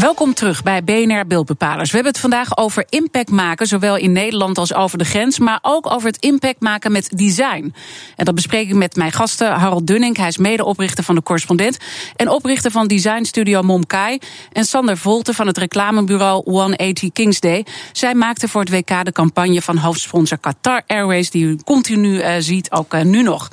Welkom 0.03 0.33
terug 0.33 0.63
bij 0.63 0.83
BNR 0.83 1.27
Beeldbepalers. 1.27 1.89
We 1.89 1.95
hebben 1.95 2.11
het 2.11 2.21
vandaag 2.21 2.57
over 2.57 2.85
impact 2.89 3.31
maken, 3.31 3.67
zowel 3.67 3.95
in 3.95 4.11
Nederland 4.11 4.57
als 4.57 4.73
over 4.73 4.97
de 4.97 5.03
grens, 5.03 5.39
maar 5.39 5.59
ook 5.61 5.91
over 5.91 6.07
het 6.07 6.17
impact 6.17 6.61
maken 6.61 6.91
met 6.91 7.09
design. 7.17 7.73
En 8.15 8.25
dat 8.25 8.35
bespreek 8.35 8.69
ik 8.69 8.75
met 8.75 8.95
mijn 8.95 9.11
gasten 9.11 9.51
Harold 9.51 9.87
Dunning, 9.87 10.17
hij 10.17 10.27
is 10.27 10.37
medeoprichter 10.37 11.03
van 11.03 11.15
de 11.15 11.23
Correspondent 11.23 11.77
en 12.15 12.29
oprichter 12.29 12.71
van 12.71 12.87
designstudio 12.87 13.61
Momkai 13.61 14.19
en 14.51 14.65
Sander 14.65 14.97
Volte 14.97 15.33
van 15.33 15.47
het 15.47 15.57
reclamebureau 15.57 16.41
180 16.45 17.11
Kings 17.11 17.39
Day. 17.39 17.65
Zij 17.91 18.13
maakten 18.15 18.49
voor 18.49 18.61
het 18.61 18.69
WK 18.69 19.05
de 19.05 19.11
campagne 19.11 19.61
van 19.61 19.77
hoofdsponsor 19.77 20.37
Qatar 20.37 20.81
Airways, 20.87 21.29
die 21.29 21.45
u 21.45 21.55
continu 21.65 22.17
uh, 22.17 22.29
ziet, 22.39 22.71
ook 22.71 22.93
uh, 22.93 23.01
nu 23.01 23.21
nog. 23.21 23.49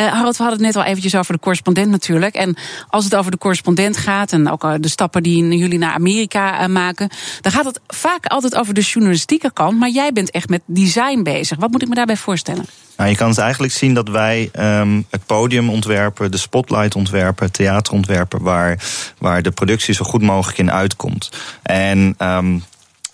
Uh, 0.00 0.06
Harold, 0.06 0.36
we 0.36 0.42
hadden 0.42 0.64
het 0.64 0.74
net 0.74 0.84
al 0.84 0.90
eventjes 0.90 1.14
over 1.14 1.32
de 1.32 1.40
correspondent 1.40 1.90
natuurlijk. 1.90 2.34
En 2.34 2.56
als 2.88 3.04
het 3.04 3.14
over 3.14 3.30
de 3.30 3.38
correspondent 3.38 3.96
gaat 3.96 4.32
en 4.32 4.50
ook 4.50 4.82
de 4.82 4.88
stappen 4.88 5.22
die 5.22 5.56
jullie 5.56 5.86
Amerika 5.92 6.60
uh, 6.60 6.66
maken. 6.66 7.10
Dan 7.40 7.52
gaat 7.52 7.64
het 7.64 7.80
vaak 7.86 8.26
altijd 8.26 8.56
over 8.56 8.74
de 8.74 8.80
journalistieke 8.80 9.52
kant. 9.52 9.78
Maar 9.78 9.88
jij 9.88 10.12
bent 10.12 10.30
echt 10.30 10.48
met 10.48 10.62
design 10.66 11.22
bezig. 11.22 11.58
Wat 11.58 11.70
moet 11.70 11.82
ik 11.82 11.88
me 11.88 11.94
daarbij 11.94 12.16
voorstellen? 12.16 12.64
Nou, 12.96 13.10
je 13.10 13.16
kan 13.16 13.28
het 13.28 13.38
eigenlijk 13.38 13.72
zien 13.72 13.94
dat 13.94 14.08
wij 14.08 14.50
um, 14.58 15.06
het 15.10 15.26
podium 15.26 15.70
ontwerpen, 15.70 16.30
de 16.30 16.36
spotlight 16.36 16.94
ontwerpen, 16.94 17.52
theater 17.52 17.92
ontwerpen, 17.92 18.42
waar, 18.42 18.84
waar 19.18 19.42
de 19.42 19.50
productie 19.50 19.94
zo 19.94 20.04
goed 20.04 20.22
mogelijk 20.22 20.58
in 20.58 20.72
uitkomt. 20.72 21.30
En 21.62 22.14
um, 22.18 22.64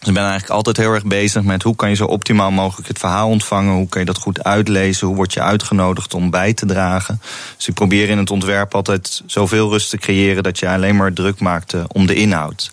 dus 0.04 0.12
ik 0.12 0.18
ben 0.20 0.30
eigenlijk 0.30 0.54
altijd 0.54 0.76
heel 0.76 0.94
erg 0.94 1.04
bezig 1.04 1.42
met 1.42 1.62
hoe 1.62 1.76
kan 1.76 1.88
je 1.88 1.94
zo 1.94 2.04
optimaal 2.04 2.50
mogelijk 2.50 2.88
het 2.88 2.99
verhaal 2.99 3.28
ontvangen. 3.28 3.75
Hoe 3.75 3.88
kan 3.88 4.00
je 4.00 4.06
dat 4.06 4.18
goed 4.18 4.44
uitlezen? 4.44 5.06
Hoe 5.06 5.16
word 5.16 5.32
je 5.32 5.42
uitgenodigd 5.42 6.14
om 6.14 6.30
bij 6.30 6.52
te 6.52 6.66
dragen? 6.66 7.20
Dus 7.56 7.68
ik 7.68 7.75
probeer 7.75 8.08
in 8.08 8.18
het 8.18 8.30
ontwerp 8.30 8.74
altijd 8.74 9.22
zoveel 9.26 9.70
rust 9.70 9.90
te 9.90 9.98
creëren 9.98 10.42
dat 10.42 10.59
je 10.59 10.68
alleen 10.68 10.96
maar 10.96 11.12
druk 11.12 11.40
maakt 11.40 11.74
om 11.88 12.07
de 12.07 12.14
inhoud. 12.14 12.70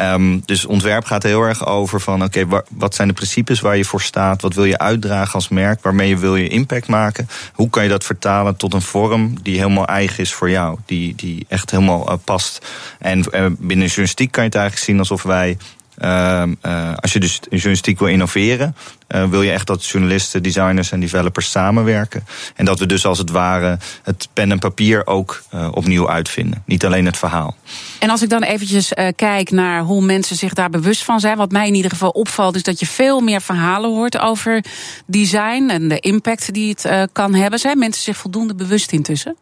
Um, 0.00 0.42
dus 0.44 0.64
ontwerp 0.64 1.04
gaat 1.04 1.22
heel 1.22 1.42
erg 1.42 1.66
over 1.66 2.00
van 2.00 2.24
oké, 2.24 2.46
wat 2.70 2.94
zijn 2.94 3.08
de 3.08 3.14
principes 3.14 3.60
waar 3.60 3.76
je 3.76 3.84
voor 3.84 4.02
staat? 4.02 4.42
Wat 4.42 4.54
wil 4.54 4.64
je 4.64 4.78
uitdragen 4.78 5.34
als 5.34 5.48
merk? 5.48 5.82
Waarmee 5.82 6.18
wil 6.18 6.36
je 6.36 6.48
impact 6.48 6.88
maken? 6.88 7.28
Hoe 7.52 7.70
kan 7.70 7.82
je 7.82 7.88
dat 7.88 8.04
vertalen 8.04 8.56
tot 8.56 8.74
een 8.74 8.82
vorm 8.82 9.42
die 9.42 9.56
helemaal 9.58 9.86
eigen 9.86 10.22
is 10.22 10.32
voor 10.32 10.50
jou? 10.50 10.78
Die, 10.86 11.14
die 11.14 11.46
echt 11.48 11.70
helemaal 11.70 12.10
uh, 12.10 12.14
past. 12.24 12.66
En 12.98 13.18
uh, 13.18 13.46
binnen 13.58 13.86
journalistiek 13.86 14.32
kan 14.32 14.42
je 14.42 14.48
het 14.48 14.58
eigenlijk 14.58 14.86
zien 14.86 14.98
alsof 14.98 15.22
wij 15.22 15.56
uh, 15.98 16.42
uh, 16.66 16.92
als 16.96 17.12
je 17.12 17.20
dus 17.20 17.34
in 17.34 17.56
journalistiek 17.56 17.98
wil 17.98 18.08
innoveren, 18.08 18.76
uh, 19.08 19.28
wil 19.28 19.42
je 19.42 19.50
echt 19.50 19.66
dat 19.66 19.86
journalisten, 19.86 20.42
designers 20.42 20.92
en 20.92 21.00
developers 21.00 21.50
samenwerken. 21.50 22.24
En 22.54 22.64
dat 22.64 22.78
we 22.78 22.86
dus 22.86 23.06
als 23.06 23.18
het 23.18 23.30
ware 23.30 23.78
het 24.02 24.28
pen 24.32 24.50
en 24.50 24.58
papier 24.58 25.06
ook 25.06 25.42
opnieuw 25.70 26.08
uitvinden. 26.08 26.62
Niet 26.66 26.84
alleen 26.84 27.06
het 27.06 27.16
verhaal. 27.16 27.56
En 27.98 28.10
als 28.10 28.22
ik 28.22 28.28
dan 28.28 28.42
eventjes 28.42 28.92
kijk 29.16 29.50
naar 29.50 29.82
hoe 29.82 30.02
mensen 30.02 30.36
zich 30.36 30.52
daar 30.52 30.70
bewust 30.70 31.04
van 31.04 31.20
zijn. 31.20 31.36
Wat 31.36 31.50
mij 31.50 31.66
in 31.66 31.74
ieder 31.74 31.90
geval 31.90 32.10
opvalt, 32.10 32.54
is 32.54 32.62
dat 32.62 32.80
je 32.80 32.86
veel 32.86 33.20
meer 33.20 33.40
verhalen 33.40 33.90
hoort 33.90 34.18
over 34.18 34.64
design 35.06 35.68
en 35.68 35.88
de 35.88 36.00
impact 36.00 36.54
die 36.54 36.76
het 36.78 37.10
kan 37.12 37.34
hebben. 37.34 37.58
Zijn 37.58 37.78
mensen 37.78 38.02
zich 38.02 38.16
voldoende 38.16 38.54
bewust 38.54 38.92
intussen? 38.92 39.36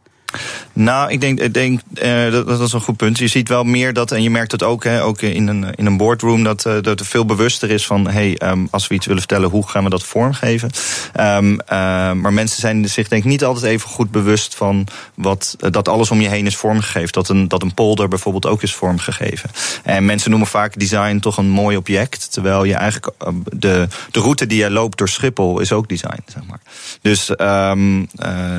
Nou, 0.73 1.11
ik 1.11 1.21
denk, 1.21 1.41
ik 1.41 1.55
denk 1.55 1.81
uh, 1.95 2.33
dat, 2.33 2.47
dat 2.47 2.61
is 2.61 2.73
een 2.73 2.81
goed 2.81 2.97
punt. 2.97 3.19
Je 3.19 3.29
ziet 3.29 3.49
wel 3.49 3.65
meer 3.65 3.93
dat, 3.93 4.13
en 4.13 4.23
je 4.23 4.31
merkt 4.31 4.53
het 4.53 4.63
ook, 4.63 4.85
hè, 4.85 5.03
ook 5.03 5.21
in 5.21 5.47
een, 5.47 5.75
in 5.75 5.87
een 5.87 5.97
boardroom, 5.97 6.45
dat, 6.45 6.65
uh, 6.67 6.75
dat 6.81 7.01
er 7.01 7.07
veel 7.07 7.25
bewuster 7.25 7.71
is 7.71 7.87
van: 7.87 8.09
hey, 8.09 8.41
um, 8.43 8.69
als 8.71 8.87
we 8.87 8.95
iets 8.95 9.07
willen 9.07 9.21
vertellen, 9.21 9.51
hoe 9.51 9.69
gaan 9.69 9.85
we 9.85 9.91
dat 9.91 10.05
vormgeven? 10.05 10.71
Um, 11.21 11.53
uh, 11.53 11.59
maar 12.13 12.33
mensen 12.33 12.61
zijn 12.61 12.89
zich 12.89 13.09
denk 13.09 13.25
ik 13.25 13.31
niet 13.31 13.45
altijd 13.45 13.65
even 13.65 13.89
goed 13.89 14.11
bewust 14.11 14.55
van 14.55 14.87
wat, 15.15 15.57
dat 15.59 15.89
alles 15.89 16.11
om 16.11 16.21
je 16.21 16.29
heen 16.29 16.47
is 16.47 16.57
vormgegeven. 16.57 17.13
Dat 17.13 17.29
een, 17.29 17.49
dat 17.49 17.63
een 17.63 17.75
polder 17.75 18.09
bijvoorbeeld 18.09 18.47
ook 18.47 18.63
is 18.63 18.75
vormgegeven. 18.75 19.51
En 19.83 20.05
mensen 20.05 20.31
noemen 20.31 20.49
vaak 20.49 20.79
design 20.79 21.19
toch 21.19 21.37
een 21.37 21.51
mooi 21.51 21.77
object, 21.77 22.33
terwijl 22.33 22.65
je 22.65 22.75
eigenlijk 22.75 23.13
de, 23.53 23.89
de 24.11 24.21
route 24.21 24.47
die 24.47 24.59
je 24.59 24.71
loopt 24.71 24.99
door 24.99 25.09
Schiphol 25.09 25.61
is 25.61 25.73
ook 25.73 25.89
design, 25.89 26.23
zeg 26.27 26.43
maar. 26.49 26.61
Dus 27.01 27.27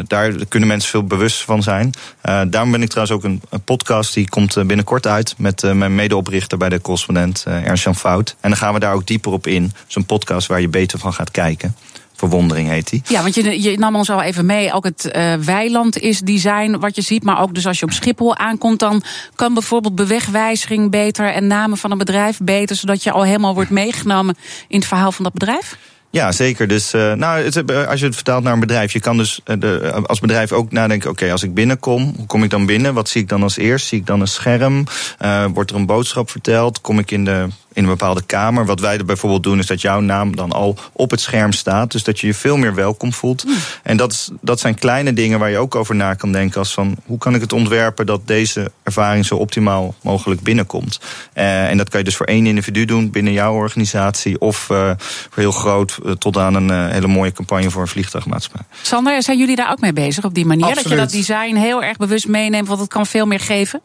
daar 0.08 0.32
kunnen 0.48 0.70
mensen 0.70 0.90
veel 0.90 1.04
bewust 1.04 1.42
van 1.42 1.64
zijn. 1.66 1.94
Uh, 2.26 2.42
daarom 2.48 2.72
ben 2.72 2.82
ik 2.82 2.90
trouwens 2.90 3.18
ook 3.18 3.24
een, 3.24 3.42
een, 3.50 3.62
podcast 3.62 4.14
die 4.14 4.30
komt 4.30 4.58
eh, 4.58 4.66
binnenkort 4.66 5.08
uit 5.08 5.34
met 5.38 5.64
uh, 5.64 5.72
mijn 5.72 5.96
medeoprichter 5.96 6.58
bij 6.58 6.70
de 6.70 6.82
correspondent 6.82 7.44
Ernst-Jan 7.48 7.96
Fout. 7.96 8.36
En 8.40 8.50
dan 8.50 8.60
gaan 8.60 8.74
we 8.74 8.80
daar 8.80 8.94
ook 8.94 9.08
dieper 9.08 9.32
op 9.32 9.48
in. 9.48 9.74
Zo'n 9.88 10.06
podcast 10.06 10.48
waar 10.48 10.62
je 10.62 10.68
beter 10.68 11.00
van 11.00 11.14
gaat 11.14 11.32
kijken. 11.32 11.76
Verwondering 12.16 12.70
heet 12.70 12.90
die. 12.90 13.02
Ja, 13.08 13.22
want 13.22 13.36
je, 13.36 13.62
je 13.62 13.78
nam 13.78 13.96
ons 13.96 14.10
al 14.10 14.22
even 14.22 14.46
mee. 14.46 14.74
Ook 14.74 14.84
het 14.84 15.18
weiland 15.46 16.00
is 16.00 16.20
design 16.20 16.78
wat 16.80 16.96
je 16.96 17.02
ziet. 17.02 17.24
Maar 17.24 17.42
ook 17.42 17.54
dus 17.54 17.68
als 17.68 17.80
je 17.80 17.86
op 17.86 17.92
Schiphol 17.92 18.36
aankomt, 18.38 18.80
dan 18.80 19.04
kan 19.36 19.54
bijvoorbeeld 19.54 19.96
bewegwijziging 19.96 20.92
beter 20.92 21.34
en 21.34 21.48
namen 21.48 21.78
van 21.78 21.92
een 21.92 21.98
bedrijf 21.98 22.40
beter. 22.42 22.76
Zodat 22.76 23.04
je 23.04 23.12
al 23.12 23.24
helemaal 23.24 23.54
wordt 23.54 23.70
meegenomen 23.70 24.36
in 24.68 24.78
het 24.78 24.88
verhaal 24.88 25.12
van 25.12 25.24
dat 25.24 25.34
bedrijf. 25.34 25.78
Ja, 26.16 26.32
zeker. 26.32 26.68
Dus 26.68 26.94
uh, 26.94 27.14
nou, 27.14 27.44
het, 27.44 27.88
als 27.88 28.00
je 28.00 28.06
het 28.06 28.16
vertaalt 28.16 28.44
naar 28.44 28.54
een 28.54 28.60
bedrijf, 28.60 28.94
je 28.94 29.00
kan 29.00 29.18
dus 29.18 29.40
uh, 29.46 29.56
de, 29.60 30.02
als 30.06 30.20
bedrijf 30.20 30.52
ook 30.52 30.72
nadenken: 30.72 31.10
oké, 31.10 31.32
als 31.32 31.44
ik 31.44 31.54
binnenkom, 31.54 32.14
hoe 32.18 32.26
kom 32.26 32.44
ik 32.44 32.50
dan 32.50 32.66
binnen? 32.66 32.94
Wat 32.94 33.10
zie 33.10 33.22
ik 33.22 33.30
dan 33.30 33.44
als 33.44 33.58
eerst? 33.58 33.88
Zie 33.88 34.00
ik 34.00 34.06
dan 34.06 34.22
een 34.22 34.28
scherm? 34.28 34.84
Uh, 35.22 35.46
wordt 35.54 35.70
er 35.72 35.76
een 35.76 35.86
boodschap 35.86 36.30
verteld? 36.30 36.82
Kom 36.82 37.00
ik 37.00 37.12
in 37.12 37.26
de 37.26 37.48
in 37.76 37.84
een 37.84 37.90
bepaalde 37.90 38.24
kamer. 38.26 38.66
Wat 38.66 38.80
wij 38.80 38.98
er 38.98 39.06
bijvoorbeeld 39.06 39.44
doen, 39.44 39.60
is 39.60 39.66
dat 39.66 39.82
jouw 39.82 40.00
naam 40.00 40.36
dan 40.36 40.52
al 40.52 40.78
op 40.92 41.12
het 41.12 41.22
scherm 41.22 41.52
staat. 41.52 41.92
Dus 41.92 42.04
dat 42.04 42.20
je 42.20 42.28
je 42.28 42.34
veel 42.34 42.58
meer 42.58 42.76
welkom 42.76 43.14
voelt. 43.14 43.44
Mm. 43.44 43.54
En 43.84 43.98
dat, 43.98 44.12
is, 44.12 44.30
dat 44.42 44.60
zijn 44.60 44.76
kleine 44.76 45.14
dingen 45.14 45.40
waar 45.40 45.50
je 45.50 45.58
ook 45.58 45.76
over 45.76 45.96
na 45.96 46.14
kan 46.14 46.32
denken. 46.32 46.60
Als 46.60 46.74
van 46.74 46.96
hoe 47.06 47.18
kan 47.18 47.36
ik 47.36 47.42
het 47.42 47.54
ontwerpen 47.54 48.06
dat 48.06 48.28
deze 48.28 48.72
ervaring 48.84 49.26
zo 49.26 49.36
optimaal 49.36 49.96
mogelijk 50.02 50.42
binnenkomt. 50.42 51.00
Uh, 51.34 51.70
en 51.70 51.78
dat 51.78 51.90
kan 51.90 52.00
je 52.00 52.06
dus 52.06 52.16
voor 52.16 52.26
één 52.26 52.46
individu 52.46 52.86
doen 52.86 53.12
binnen 53.12 53.34
jouw 53.34 53.54
organisatie. 53.54 54.40
Of 54.40 54.70
uh, 54.70 54.92
voor 55.30 55.44
heel 55.44 55.52
groot 55.52 56.00
uh, 56.06 56.12
tot 56.12 56.38
aan 56.38 56.56
een 56.56 56.92
hele 56.92 57.08
mooie 57.08 57.32
campagne 57.32 57.70
voor 57.70 57.82
een 57.82 57.88
vliegtuigmaatschappij. 57.88 58.66
Sander, 58.82 59.24
zijn 59.24 59.38
jullie 59.38 59.56
daar 59.56 59.72
ook 59.72 59.80
mee 59.80 59.94
bezig 59.94 60.24
op 60.24 60.34
die 60.34 60.46
manier? 60.46 60.66
Absoluut. 60.66 60.84
Dat 60.84 61.12
je 61.12 61.18
dat 61.18 61.28
design 61.28 61.56
heel 61.56 61.84
erg 61.84 61.98
bewust 61.98 62.28
meeneemt, 62.28 62.68
want 62.68 62.80
het 62.80 62.90
kan 62.90 63.06
veel 63.06 63.26
meer 63.26 63.40
geven? 63.40 63.82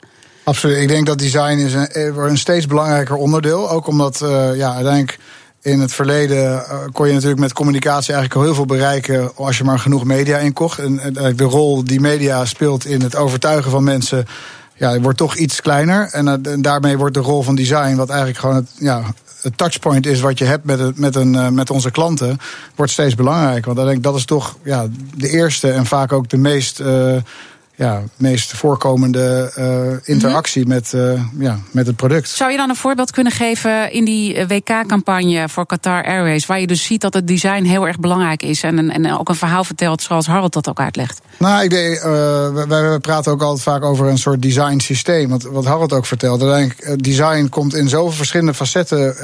Absoluut. 0.51 0.77
Ik 0.77 0.89
denk 0.89 1.07
dat 1.07 1.19
design 1.19 1.59
is 1.59 1.75
een, 1.75 1.89
eh, 1.89 2.17
een 2.17 2.39
steeds 2.39 2.67
belangrijker 2.67 3.15
onderdeel. 3.15 3.71
Ook 3.71 3.87
omdat 3.87 4.21
uh, 4.23 4.57
ja, 4.57 4.75
uiteindelijk 4.75 5.19
in 5.63 5.81
het 5.81 5.93
verleden 5.93 6.53
uh, 6.53 6.79
kon 6.93 7.07
je 7.07 7.13
natuurlijk 7.13 7.41
met 7.41 7.53
communicatie 7.53 8.15
eigenlijk 8.15 8.35
al 8.35 8.43
heel 8.43 8.55
veel 8.55 8.77
bereiken 8.77 9.37
als 9.37 9.59
je 9.59 9.65
maar 9.65 9.79
genoeg 9.79 10.05
media 10.05 10.39
inkocht. 10.39 10.79
En, 10.79 11.01
de 11.37 11.45
rol 11.45 11.85
die 11.85 12.01
media 12.01 12.45
speelt 12.45 12.87
in 12.87 13.03
het 13.03 13.17
overtuigen 13.17 13.71
van 13.71 13.85
mensen 13.85 14.27
ja, 14.75 15.01
wordt 15.01 15.19
toch 15.19 15.35
iets 15.35 15.61
kleiner. 15.61 16.09
En, 16.13 16.43
daarmee 16.63 16.99
wordt 16.99 17.15
de 17.15 17.21
rol 17.21 17.43
van 17.43 17.55
design, 17.55 17.97
wat 17.97 18.09
eigenlijk 18.09 18.39
gewoon 18.39 18.57
het, 18.57 18.71
ja, 18.79 19.03
het 19.43 19.57
touchpoint 19.57 20.07
is 20.07 20.21
wat 20.21 20.39
je 20.39 20.45
hebt 20.45 20.65
met, 20.65 20.99
met, 20.99 21.17
een, 21.17 21.55
met 21.55 21.71
onze 21.71 21.91
klanten, 21.91 22.39
wordt 22.75 22.93
steeds 22.93 23.15
belangrijker. 23.15 23.65
Want 23.65 23.77
dan 23.77 23.87
denk 23.87 23.99
ik 23.99 24.05
dat 24.05 24.17
is 24.17 24.25
toch 24.25 24.57
ja, 24.63 24.87
de 25.15 25.29
eerste 25.29 25.71
en 25.71 25.87
vaak 25.87 26.13
ook 26.13 26.29
de 26.29 26.37
meest 26.37 26.83
ja, 27.81 28.03
meest 28.17 28.53
voorkomende 28.53 29.53
uh, 29.59 30.15
interactie 30.15 30.65
mm 30.65 30.71
-hmm. 30.71 30.81
met, 30.81 30.93
uh, 30.93 31.23
ja, 31.39 31.59
met 31.71 31.87
het 31.87 31.97
product. 31.97 32.29
Zou 32.29 32.51
je 32.51 32.57
dan 32.57 32.69
een 32.69 32.77
voorbeeld 32.77 33.11
kunnen 33.11 33.33
geven 33.33 33.93
in 33.93 34.05
die 34.05 34.35
eh, 34.35 34.49
WK-campagne 34.49 35.49
voor 35.49 35.67
Qatar 35.67 36.05
Airways, 36.05 36.47
waar 36.47 36.61
je 36.61 36.67
dus 36.67 36.85
ziet 36.85 37.01
dat 37.01 37.15
het 37.15 37.27
design 37.27 37.63
heel 37.63 37.87
erg 37.87 37.99
belangrijk 37.99 38.43
is 38.43 38.63
en, 38.63 38.91
en 38.91 39.19
ook 39.19 39.29
een 39.29 39.35
verhaal 39.35 39.65
vertelt 39.65 40.03
zoals 40.03 40.27
Harold 40.27 40.53
dat 40.53 40.69
ook 40.69 40.81
uitlegt? 40.81 41.21
Nou, 41.39 41.63
ik 41.63 41.71
denk, 41.71 41.97
uh, 41.97 42.65
wij, 42.67 42.99
praten 42.99 43.33
ook 43.33 43.43
altijd 43.43 43.63
vaak 43.63 43.85
over 43.85 44.07
een 44.07 44.19
soort 44.19 44.43
design 44.43 44.79
systeem. 44.79 45.29
Wat, 45.29 45.43
wat 45.43 45.65
Harold 45.65 45.93
ook 45.93 46.07
vertelde. 46.07 46.45
Uiteindelijk, 46.45 47.05
design 47.05 47.49
komt 47.49 47.75
in 47.75 47.89
zoveel 47.89 48.13
verschillende 48.13 48.55
facetten 48.55 49.17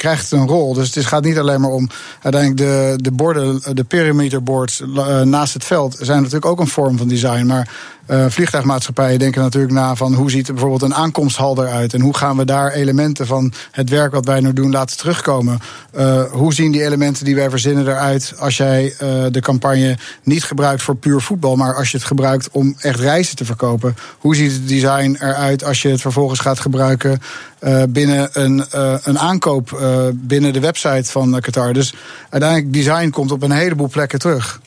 krijgt 0.00 0.30
een 0.30 0.46
rol. 0.46 0.74
Dus 0.74 0.94
het 0.94 1.06
gaat 1.06 1.24
niet 1.24 1.38
alleen 1.38 1.60
maar 1.60 1.70
om 1.70 1.88
uiteindelijk 2.22 2.60
de, 2.60 3.02
de 3.02 3.12
borden, 3.12 3.60
de 3.74 3.84
perimeterboards 3.84 4.80
uh, 4.80 5.20
naast 5.20 5.54
het 5.54 5.64
veld 5.64 5.96
zijn 6.00 6.18
natuurlijk 6.18 6.46
ook 6.46 6.60
een 6.60 6.66
vorm 6.66 6.98
van 6.98 7.08
design. 7.08 7.46
Maar 7.46 7.68
uh, 8.10 8.24
vliegtuigmaatschappijen 8.28 9.18
denken 9.18 9.42
natuurlijk 9.42 9.72
na 9.72 9.94
van 9.94 10.14
hoe 10.14 10.30
ziet 10.30 10.46
bijvoorbeeld 10.46 10.82
een 10.82 10.94
aankomsthal 10.94 11.64
eruit 11.64 11.94
en 11.94 12.00
hoe 12.00 12.16
gaan 12.16 12.36
we 12.36 12.44
daar 12.44 12.72
elementen 12.72 13.26
van 13.26 13.52
het 13.70 13.90
werk 13.90 14.12
wat 14.12 14.24
wij 14.24 14.40
nu 14.40 14.52
doen 14.52 14.70
laten 14.70 14.96
terugkomen. 14.96 15.58
Uh, 15.96 16.22
hoe 16.22 16.54
zien 16.54 16.72
die 16.72 16.84
elementen 16.84 17.24
die 17.24 17.34
wij 17.34 17.50
verzinnen 17.50 17.86
eruit 17.86 18.34
als 18.38 18.56
jij 18.56 18.84
uh, 18.84 18.98
de 19.30 19.40
campagne 19.40 19.98
niet 20.22 20.44
gebruikt 20.44 20.82
voor 20.82 20.96
puur 20.96 21.20
voetbal, 21.20 21.56
maar 21.56 21.74
als 21.74 21.90
je 21.90 21.96
het 21.96 22.06
gebruikt 22.06 22.48
om 22.50 22.74
echt 22.80 23.00
reizen 23.00 23.36
te 23.36 23.44
verkopen. 23.44 23.96
Hoe 24.18 24.36
ziet 24.36 24.52
het 24.52 24.68
design 24.68 25.16
eruit 25.20 25.64
als 25.64 25.82
je 25.82 25.88
het 25.88 26.00
vervolgens 26.00 26.40
gaat 26.40 26.60
gebruiken 26.60 27.20
binnen 27.88 28.28
een, 28.32 28.64
een 29.02 29.18
aankoop 29.18 29.80
binnen 30.14 30.52
de 30.52 30.60
website 30.60 31.10
van 31.10 31.40
Qatar. 31.40 31.72
Dus 31.72 31.94
uiteindelijk 32.30 32.72
design 32.72 33.10
komt 33.10 33.32
op 33.32 33.42
een 33.42 33.50
heleboel 33.50 33.88
plekken 33.88 34.18
terug. 34.18 34.60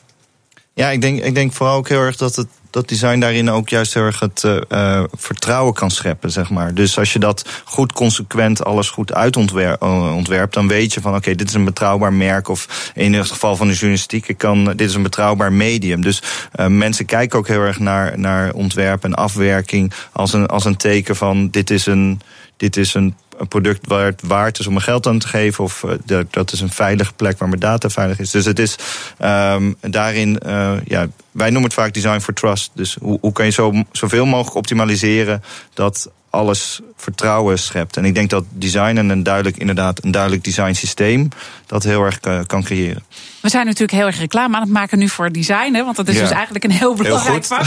Ja, 0.74 0.90
ik 0.90 1.00
denk, 1.00 1.22
ik 1.22 1.34
denk 1.34 1.52
vooral 1.52 1.76
ook 1.76 1.88
heel 1.88 2.00
erg 2.00 2.16
dat 2.16 2.36
het 2.36 2.48
dat 2.74 2.88
design 2.88 3.18
daarin 3.18 3.50
ook 3.50 3.68
juist 3.68 3.94
heel 3.94 4.02
erg 4.02 4.20
het 4.20 4.42
uh, 4.44 5.02
vertrouwen 5.12 5.74
kan 5.74 5.90
scheppen, 5.90 6.30
zeg 6.30 6.50
maar. 6.50 6.74
Dus 6.74 6.98
als 6.98 7.12
je 7.12 7.18
dat 7.18 7.48
goed 7.64 7.92
consequent 7.92 8.64
alles 8.64 8.90
goed 8.90 9.12
uitontwerpt, 9.12 10.54
dan 10.54 10.68
weet 10.68 10.94
je 10.94 11.00
van 11.00 11.14
oké, 11.14 11.34
dit 11.34 11.48
is 11.48 11.54
een 11.54 11.64
betrouwbaar 11.64 12.12
merk. 12.12 12.48
Of 12.48 12.90
in 12.94 13.14
het 13.14 13.30
geval 13.30 13.56
van 13.56 13.66
de 13.66 13.72
journalistiek, 13.72 14.34
kan, 14.36 14.64
dit 14.64 14.88
is 14.88 14.94
een 14.94 15.02
betrouwbaar 15.02 15.52
medium. 15.52 16.00
Dus 16.02 16.22
uh, 16.56 16.66
mensen 16.66 17.04
kijken 17.04 17.38
ook 17.38 17.48
heel 17.48 17.60
erg 17.60 17.78
naar, 17.78 18.18
naar 18.18 18.52
ontwerp 18.52 19.04
en 19.04 19.14
afwerking 19.14 19.92
als 20.12 20.32
een, 20.32 20.46
als 20.46 20.64
een 20.64 20.76
teken 20.76 21.16
van 21.16 21.50
dit 21.50 21.70
is 21.70 21.86
een, 21.86 22.20
dit 22.64 22.76
is 22.76 22.94
een 22.94 23.14
product 23.48 23.86
waar 23.86 24.06
het 24.06 24.20
waard 24.24 24.58
is 24.58 24.66
om 24.66 24.72
mijn 24.72 24.84
geld 24.84 25.06
aan 25.06 25.18
te 25.18 25.28
geven. 25.28 25.64
Of 25.64 25.82
uh, 25.82 26.20
dat 26.30 26.52
is 26.52 26.60
een 26.60 26.70
veilige 26.70 27.12
plek 27.12 27.38
waar 27.38 27.48
mijn 27.48 27.60
data 27.60 27.88
veilig 27.88 28.18
is. 28.18 28.30
Dus 28.30 28.44
het 28.44 28.58
is 28.58 28.76
um, 29.24 29.76
daarin, 29.80 30.40
uh, 30.46 30.72
ja, 30.84 31.06
wij 31.30 31.50
noemen 31.50 31.70
het 31.70 31.74
vaak 31.74 31.94
design 31.94 32.20
for 32.20 32.34
trust. 32.34 32.70
Dus 32.74 32.96
hoe, 33.00 33.18
hoe 33.20 33.32
kan 33.32 33.44
je 33.44 33.50
zo, 33.50 33.72
zoveel 33.92 34.26
mogelijk 34.26 34.56
optimaliseren 34.56 35.42
dat 35.74 36.10
alles 36.30 36.80
vertrouwen 36.96 37.58
schept. 37.58 37.96
En 37.96 38.04
ik 38.04 38.14
denk 38.14 38.30
dat 38.30 38.44
design 38.50 38.96
en 38.96 39.08
een 39.08 39.22
duidelijk, 39.22 39.56
inderdaad, 39.56 40.04
een 40.04 40.10
duidelijk 40.10 40.44
design 40.44 40.72
systeem 40.72 41.28
dat 41.66 41.82
heel 41.82 42.02
erg 42.02 42.18
uh, 42.26 42.40
kan 42.46 42.62
creëren. 42.62 43.04
We 43.44 43.50
zijn 43.50 43.64
natuurlijk 43.66 43.92
heel 43.92 44.06
erg 44.06 44.18
reclame 44.18 44.54
aan 44.54 44.62
het 44.62 44.70
maken 44.70 44.98
nu 44.98 45.08
voor 45.08 45.32
design. 45.32 45.74
Hè, 45.74 45.84
want 45.84 45.96
dat 45.96 46.08
is 46.08 46.14
ja. 46.14 46.20
dus 46.20 46.30
eigenlijk 46.30 46.64
een 46.64 46.70
heel 46.70 46.94
belangrijk 46.94 47.44
vak. 47.44 47.66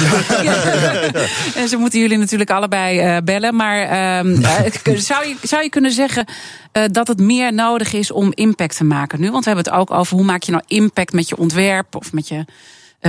en 1.62 1.68
ze 1.68 1.78
moeten 1.78 2.00
jullie 2.00 2.18
natuurlijk 2.18 2.50
allebei 2.50 3.16
uh, 3.16 3.18
bellen. 3.24 3.56
Maar 3.56 3.82
uh, 4.26 4.34
zou, 4.96 5.28
je, 5.28 5.36
zou 5.42 5.64
je 5.64 5.70
kunnen 5.70 5.92
zeggen 5.92 6.26
dat 6.92 7.08
het 7.08 7.20
meer 7.20 7.54
nodig 7.54 7.94
is 7.94 8.12
om 8.12 8.32
impact 8.34 8.78
te 8.78 8.84
maken 8.84 9.20
nu? 9.20 9.32
Want 9.32 9.46
we 9.46 9.50
hebben 9.52 9.72
het 9.72 9.82
ook 9.82 9.92
over 9.92 10.16
hoe 10.16 10.26
maak 10.26 10.44
je 10.44 10.52
nou 10.52 10.64
impact 10.68 11.14
met 11.14 11.30
je 11.30 11.38
ontwerp 11.38 11.96
of 11.96 12.14
met 12.14 12.28
je 12.28 12.46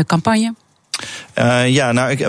campagne? 0.07 0.55
Uh, 1.35 1.69
ja, 1.69 1.93
nou, 1.93 2.11
ik, 2.11 2.29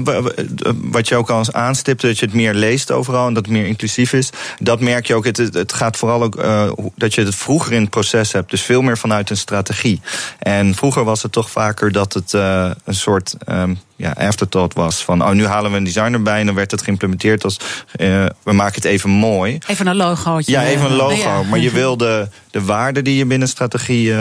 wat 0.81 1.07
je 1.07 1.15
ook 1.15 1.29
al 1.29 1.37
eens 1.37 1.53
aanstipt, 1.53 2.01
dat 2.01 2.19
je 2.19 2.25
het 2.25 2.35
meer 2.35 2.53
leest 2.53 2.91
overal 2.91 3.27
en 3.27 3.33
dat 3.33 3.45
het 3.45 3.53
meer 3.53 3.65
inclusief 3.65 4.13
is. 4.13 4.29
Dat 4.59 4.79
merk 4.79 5.07
je 5.07 5.15
ook. 5.15 5.25
Het, 5.25 5.37
het 5.37 5.73
gaat 5.73 5.97
vooral 5.97 6.23
ook 6.23 6.35
uh, 6.35 6.71
dat 6.95 7.13
je 7.13 7.23
het 7.23 7.35
vroeger 7.35 7.73
in 7.73 7.81
het 7.81 7.89
proces 7.89 8.31
hebt. 8.31 8.49
Dus 8.49 8.61
veel 8.61 8.81
meer 8.81 8.97
vanuit 8.97 9.29
een 9.29 9.37
strategie. 9.37 10.01
En 10.39 10.75
vroeger 10.75 11.03
was 11.03 11.23
het 11.23 11.31
toch 11.31 11.49
vaker 11.51 11.91
dat 11.91 12.13
het 12.13 12.33
een 12.33 12.75
soort. 12.95 13.35
Um, 13.49 13.79
ja, 13.99 14.11
afterthought 14.11 14.73
was. 14.73 15.03
Van 15.03 15.23
oh, 15.23 15.31
nu 15.31 15.45
halen 15.45 15.71
we 15.71 15.77
een 15.77 15.83
designer 15.83 16.21
bij 16.21 16.39
en 16.39 16.45
dan 16.45 16.55
werd 16.55 16.71
het 16.71 16.81
geïmplementeerd 16.81 17.43
als 17.43 17.59
uh, 17.97 18.25
we 18.43 18.53
maken 18.53 18.75
het 18.75 18.85
even 18.85 19.09
mooi. 19.09 19.57
Even 19.67 19.87
een 19.87 19.95
logootje. 19.95 20.51
Ja, 20.51 20.63
even 20.63 20.85
een 20.85 20.95
logo. 20.95 21.15
Ja. 21.15 21.43
Maar 21.43 21.59
je 21.59 21.71
wil 21.81 21.97
de, 21.97 22.27
de 22.51 22.63
waarde 22.63 23.01
die 23.01 23.17
je 23.17 23.25
binnen 23.25 23.47
strategie 23.47 24.07
uh, 24.07 24.17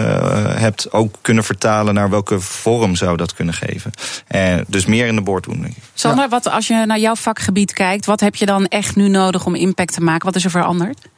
hebt 0.56 0.92
ook 0.92 1.14
kunnen 1.20 1.44
vertalen 1.44 1.94
naar 1.94 2.10
welke 2.10 2.40
vorm 2.40 2.96
zou 2.96 3.16
dat 3.16 3.34
kunnen 3.34 3.54
geven. 3.54 3.90
En 4.26 4.64
dus 4.68 4.86
meer 4.86 5.06
in 5.06 5.14
de 5.14 5.22
boord 5.22 5.44
doen. 5.44 5.60
Denk 5.60 5.76
ik. 5.76 5.82
Sander, 5.94 6.24
ja. 6.24 6.30
wat 6.30 6.50
als 6.50 6.66
je 6.66 6.84
naar 6.86 6.98
jouw 6.98 7.16
vakgebied 7.16 7.72
kijkt, 7.72 8.06
wat 8.06 8.20
heb 8.20 8.34
je 8.34 8.46
dan 8.46 8.66
echt 8.66 8.96
nu 8.96 9.08
nodig 9.08 9.46
om 9.46 9.54
impact 9.54 9.94
te 9.94 10.00
maken? 10.00 10.26
Wat 10.26 10.36
is 10.36 10.44
er 10.44 10.50
veranderd? 10.50 11.08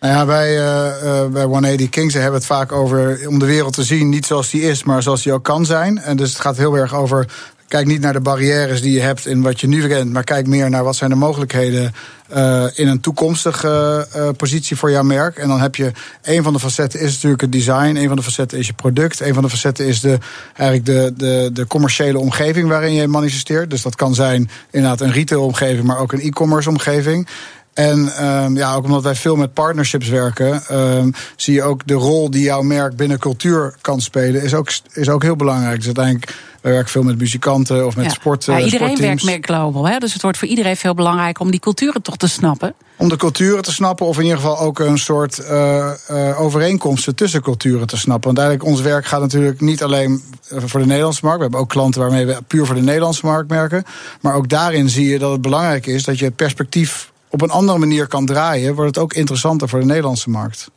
Nou 0.00 0.14
ja, 0.14 0.26
wij 0.26 0.56
uh, 0.58 1.22
uh, 1.22 1.26
bij 1.26 1.44
180 1.44 1.88
Kings 1.88 2.14
hebben 2.14 2.32
het 2.32 2.46
vaak 2.46 2.72
over 2.72 3.28
om 3.28 3.38
de 3.38 3.46
wereld 3.46 3.72
te 3.72 3.82
zien, 3.82 4.08
niet 4.08 4.26
zoals 4.26 4.50
die 4.50 4.62
is, 4.62 4.82
maar 4.82 5.02
zoals 5.02 5.22
die 5.22 5.32
ook 5.32 5.44
kan 5.44 5.66
zijn. 5.66 5.98
En 5.98 6.16
dus 6.16 6.28
het 6.28 6.40
gaat 6.40 6.56
heel 6.56 6.76
erg 6.76 6.94
over 6.94 7.28
Kijk 7.68 7.86
niet 7.86 8.00
naar 8.00 8.12
de 8.12 8.20
barrières 8.20 8.82
die 8.82 8.92
je 8.92 9.00
hebt 9.00 9.26
in 9.26 9.42
wat 9.42 9.60
je 9.60 9.66
nu 9.66 9.88
kent, 9.88 10.12
maar 10.12 10.24
kijk 10.24 10.46
meer 10.46 10.70
naar 10.70 10.84
wat 10.84 10.96
zijn 10.96 11.10
de 11.10 11.16
mogelijkheden 11.16 11.92
uh, 12.36 12.64
in 12.74 12.88
een 12.88 13.00
toekomstige 13.00 14.06
uh, 14.16 14.28
positie 14.36 14.76
voor 14.76 14.90
jouw 14.90 15.02
merk. 15.02 15.36
En 15.36 15.48
dan 15.48 15.60
heb 15.60 15.76
je 15.76 15.92
een 16.22 16.42
van 16.42 16.52
de 16.52 16.58
facetten 16.58 17.00
is 17.00 17.12
natuurlijk 17.12 17.40
het 17.40 17.52
design, 17.52 17.96
een 17.96 18.08
van 18.08 18.16
de 18.16 18.22
facetten 18.22 18.58
is 18.58 18.66
je 18.66 18.72
product, 18.72 19.20
een 19.20 19.34
van 19.34 19.42
de 19.42 19.48
facetten 19.48 19.86
is 19.86 20.00
de, 20.00 20.18
eigenlijk 20.56 20.86
de, 20.86 21.12
de, 21.16 21.50
de 21.52 21.66
commerciële 21.66 22.18
omgeving 22.18 22.68
waarin 22.68 22.92
je 22.92 23.06
manifesteert. 23.06 23.70
Dus 23.70 23.82
dat 23.82 23.94
kan 23.94 24.14
zijn 24.14 24.50
inderdaad 24.70 25.00
een 25.00 25.12
retail 25.12 25.44
omgeving, 25.44 25.86
maar 25.86 25.98
ook 25.98 26.12
een 26.12 26.20
e-commerce 26.20 26.68
omgeving. 26.68 27.28
En 27.74 28.24
um, 28.26 28.56
ja, 28.56 28.74
ook 28.74 28.84
omdat 28.84 29.02
wij 29.02 29.14
veel 29.14 29.36
met 29.36 29.52
partnerships 29.52 30.08
werken, 30.08 30.62
um, 30.72 31.12
zie 31.36 31.54
je 31.54 31.62
ook 31.62 31.86
de 31.86 31.94
rol 31.94 32.30
die 32.30 32.42
jouw 32.42 32.62
merk 32.62 32.96
binnen 32.96 33.18
cultuur 33.18 33.74
kan 33.80 34.00
spelen, 34.00 34.42
is 34.42 34.54
ook, 34.54 34.70
is 34.92 35.08
ook 35.08 35.22
heel 35.22 35.36
belangrijk. 35.36 35.76
Dus 35.76 35.86
uiteindelijk 35.86 36.34
we 36.60 36.70
werken 36.70 36.90
veel 36.90 37.02
met 37.02 37.18
muzikanten 37.18 37.86
of 37.86 37.96
met 37.96 38.04
ja. 38.04 38.10
sport. 38.10 38.44
Ja, 38.44 38.60
iedereen 38.60 38.96
werkt 38.96 39.24
meer 39.24 39.38
global, 39.40 39.88
hè? 39.88 39.98
dus 39.98 40.12
het 40.12 40.22
wordt 40.22 40.38
voor 40.38 40.48
iedereen 40.48 40.76
veel 40.76 40.94
belangrijker 40.94 41.44
om 41.44 41.50
die 41.50 41.60
culturen 41.60 42.02
toch 42.02 42.16
te 42.16 42.28
snappen. 42.28 42.74
Om 42.96 43.08
de 43.08 43.16
culturen 43.16 43.62
te 43.62 43.72
snappen, 43.72 44.06
of 44.06 44.16
in 44.16 44.22
ieder 44.22 44.38
geval 44.38 44.58
ook 44.58 44.78
een 44.78 44.98
soort 44.98 45.38
uh, 45.40 45.90
uh, 46.10 46.40
overeenkomsten 46.40 47.14
tussen 47.14 47.42
culturen 47.42 47.86
te 47.86 47.96
snappen. 47.96 48.34
Want 48.34 48.38
eigenlijk 48.38 48.68
ons 48.68 48.80
werk 48.80 49.06
gaat 49.06 49.20
natuurlijk 49.20 49.60
niet 49.60 49.82
alleen 49.82 50.22
voor 50.48 50.80
de 50.80 50.86
Nederlandse 50.86 51.20
markt. 51.24 51.38
We 51.38 51.42
hebben 51.42 51.60
ook 51.60 51.68
klanten 51.68 52.00
waarmee 52.00 52.26
we 52.26 52.38
puur 52.46 52.66
voor 52.66 52.74
de 52.74 52.80
Nederlandse 52.80 53.26
markt 53.26 53.50
werken. 53.50 53.84
Maar 54.20 54.34
ook 54.34 54.48
daarin 54.48 54.88
zie 54.88 55.08
je 55.08 55.18
dat 55.18 55.32
het 55.32 55.40
belangrijk 55.40 55.86
is 55.86 56.04
dat 56.04 56.18
je 56.18 56.24
het 56.24 56.36
perspectief 56.36 57.12
op 57.30 57.42
een 57.42 57.50
andere 57.50 57.78
manier 57.78 58.06
kan 58.06 58.26
draaien, 58.26 58.74
wordt 58.74 58.94
het 58.94 59.04
ook 59.04 59.12
interessanter 59.12 59.68
voor 59.68 59.80
de 59.80 59.86
Nederlandse 59.86 60.30
markt. 60.30 60.70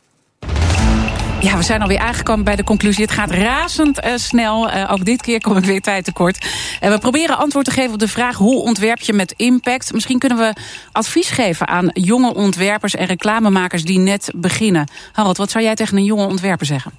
Ja, 1.42 1.56
we 1.56 1.62
zijn 1.62 1.82
alweer 1.82 1.98
aangekomen 1.98 2.44
bij 2.44 2.56
de 2.56 2.64
conclusie. 2.64 3.04
Het 3.04 3.12
gaat 3.12 3.30
razend 3.30 4.04
uh, 4.04 4.12
snel. 4.16 4.68
Uh, 4.68 4.90
ook 4.92 5.04
dit 5.04 5.22
keer 5.22 5.40
kom 5.40 5.56
ik 5.56 5.64
weer 5.64 5.80
tijd 5.80 6.04
tekort. 6.04 6.46
En 6.80 6.90
we 6.90 6.98
proberen 6.98 7.38
antwoord 7.38 7.64
te 7.64 7.70
geven 7.70 7.92
op 7.92 7.98
de 7.98 8.08
vraag... 8.08 8.36
hoe 8.36 8.62
ontwerp 8.62 9.00
je 9.00 9.12
met 9.12 9.34
impact? 9.36 9.92
Misschien 9.92 10.18
kunnen 10.18 10.38
we 10.38 10.54
advies 10.92 11.30
geven 11.30 11.68
aan 11.68 11.90
jonge 11.92 12.34
ontwerpers... 12.34 12.94
en 12.94 13.06
reclamemakers 13.06 13.84
die 13.84 13.98
net 13.98 14.32
beginnen. 14.34 14.88
Harold, 15.12 15.36
wat 15.36 15.50
zou 15.50 15.64
jij 15.64 15.74
tegen 15.74 15.96
een 15.96 16.04
jonge 16.04 16.26
ontwerper 16.26 16.66
zeggen? 16.66 16.92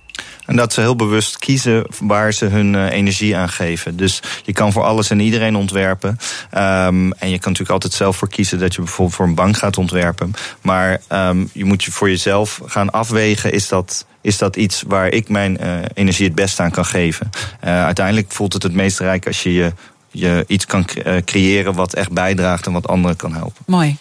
En 0.45 0.55
dat 0.55 0.73
ze 0.73 0.81
heel 0.81 0.95
bewust 0.95 1.37
kiezen 1.37 1.85
waar 2.01 2.33
ze 2.33 2.45
hun 2.45 2.87
energie 2.87 3.35
aan 3.35 3.49
geven. 3.49 3.97
Dus 3.97 4.21
je 4.43 4.53
kan 4.53 4.71
voor 4.71 4.83
alles 4.83 5.09
en 5.09 5.19
iedereen 5.19 5.55
ontwerpen. 5.55 6.09
Um, 6.09 7.11
en 7.11 7.29
je 7.29 7.39
kan 7.39 7.51
natuurlijk 7.51 7.69
altijd 7.69 7.93
zelf 7.93 8.17
voor 8.17 8.29
kiezen 8.29 8.59
dat 8.59 8.75
je 8.75 8.81
bijvoorbeeld 8.81 9.15
voor 9.15 9.25
een 9.25 9.35
bank 9.35 9.57
gaat 9.57 9.77
ontwerpen. 9.77 10.33
Maar 10.61 11.01
um, 11.09 11.49
je 11.53 11.65
moet 11.65 11.83
je 11.83 11.91
voor 11.91 12.09
jezelf 12.09 12.61
gaan 12.65 12.89
afwegen: 12.89 13.53
is 13.53 13.67
dat, 13.67 14.05
is 14.23 14.37
dat 14.37 14.55
iets 14.55 14.83
waar 14.87 15.07
ik 15.07 15.29
mijn 15.29 15.57
uh, 15.61 15.79
energie 15.93 16.25
het 16.25 16.35
beste 16.35 16.61
aan 16.61 16.71
kan 16.71 16.85
geven? 16.85 17.29
Uh, 17.63 17.83
uiteindelijk 17.85 18.31
voelt 18.31 18.53
het 18.53 18.63
het 18.63 18.73
meest 18.73 18.99
rijk 18.99 19.27
als 19.27 19.43
je, 19.43 19.53
je, 19.53 19.73
je 20.11 20.43
iets 20.47 20.65
kan 20.65 20.85
creëren 21.25 21.73
wat 21.73 21.93
echt 21.93 22.11
bijdraagt 22.11 22.65
en 22.65 22.73
wat 22.73 22.87
anderen 22.87 23.17
kan 23.17 23.33
helpen. 23.33 23.63
Mooi. 23.65 23.97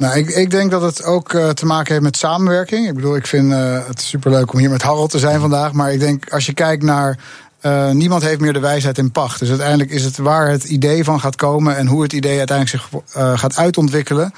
Nou, 0.00 0.18
ik, 0.18 0.28
ik 0.28 0.50
denk 0.50 0.70
dat 0.70 0.82
het 0.82 1.04
ook 1.04 1.32
uh, 1.32 1.48
te 1.48 1.66
maken 1.66 1.92
heeft 1.92 2.04
met 2.04 2.16
samenwerking. 2.16 2.88
Ik 2.88 2.94
bedoel, 2.94 3.16
ik 3.16 3.26
vind 3.26 3.52
uh, 3.52 3.86
het 3.86 4.00
superleuk 4.00 4.52
om 4.52 4.58
hier 4.58 4.70
met 4.70 4.82
Harold 4.82 5.10
te 5.10 5.18
zijn 5.18 5.40
vandaag. 5.40 5.72
Maar 5.72 5.92
ik 5.92 6.00
denk, 6.00 6.32
als 6.32 6.46
je 6.46 6.52
kijkt 6.52 6.82
naar. 6.82 7.18
Uh, 7.62 7.90
niemand 7.90 8.22
heeft 8.22 8.40
meer 8.40 8.52
de 8.52 8.60
wijsheid 8.60 8.98
in 8.98 9.10
pacht. 9.10 9.38
Dus 9.38 9.48
uiteindelijk 9.48 9.90
is 9.90 10.04
het 10.04 10.16
waar 10.16 10.50
het 10.50 10.64
idee 10.64 11.04
van 11.04 11.20
gaat 11.20 11.36
komen 11.36 11.76
en 11.76 11.86
hoe 11.86 12.02
het 12.02 12.12
idee 12.12 12.38
uiteindelijk 12.38 12.76
zich 12.76 13.00
gaat 13.38 13.56
uitontwikkelen 13.56 14.32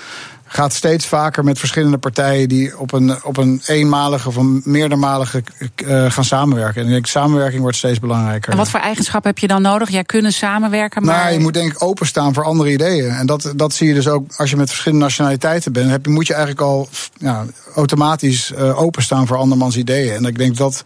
gaat 0.53 0.73
steeds 0.73 1.07
vaker 1.07 1.45
met 1.45 1.59
verschillende 1.59 1.99
partijen 1.99 2.49
die 2.49 2.79
op 2.79 2.93
een, 2.93 3.25
op 3.25 3.37
een 3.37 3.63
eenmalige 3.67 4.29
of 4.29 4.37
een 4.37 4.61
meerdermalige 4.65 5.43
uh, 5.85 6.11
gaan 6.11 6.25
samenwerken. 6.25 6.81
En 6.81 6.87
ik 6.87 6.93
denk, 6.93 7.07
samenwerking 7.07 7.63
wordt 7.63 7.77
steeds 7.77 7.99
belangrijker. 7.99 8.53
En 8.53 8.59
wat 8.59 8.71
voor 8.71 8.81
eigenschappen 8.81 9.31
heb 9.31 9.39
je 9.39 9.47
dan 9.47 9.63
nodig? 9.63 9.91
Jij 9.91 10.05
kunnen 10.05 10.33
samenwerken, 10.33 11.05
maar... 11.05 11.17
Nou, 11.17 11.33
je 11.33 11.41
moet 11.41 11.55
denk 11.55 11.73
ik 11.73 11.83
openstaan 11.83 12.35
voor 12.35 12.45
andere 12.45 12.73
ideeën. 12.73 13.11
En 13.11 13.27
dat, 13.27 13.53
dat 13.57 13.73
zie 13.75 13.89
je 13.89 13.95
dus 13.95 14.09
ook 14.09 14.33
als 14.37 14.51
je 14.51 14.57
met 14.57 14.69
verschillende 14.69 15.05
nationaliteiten 15.05 15.73
bent. 15.73 15.91
Heb, 15.91 16.07
moet 16.07 16.27
je 16.27 16.35
eigenlijk 16.35 16.63
al 16.63 16.89
ja, 17.17 17.45
automatisch 17.75 18.53
uh, 18.59 18.81
openstaan 18.81 19.27
voor 19.27 19.37
andermans 19.37 19.77
ideeën. 19.77 20.15
En 20.15 20.25
ik 20.25 20.39
denk 20.39 20.57
dat 20.57 20.83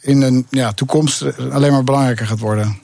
in 0.00 0.22
een 0.22 0.46
ja, 0.50 0.72
toekomst 0.72 1.24
alleen 1.50 1.72
maar 1.72 1.84
belangrijker 1.84 2.26
gaat 2.26 2.38
worden. 2.38 2.80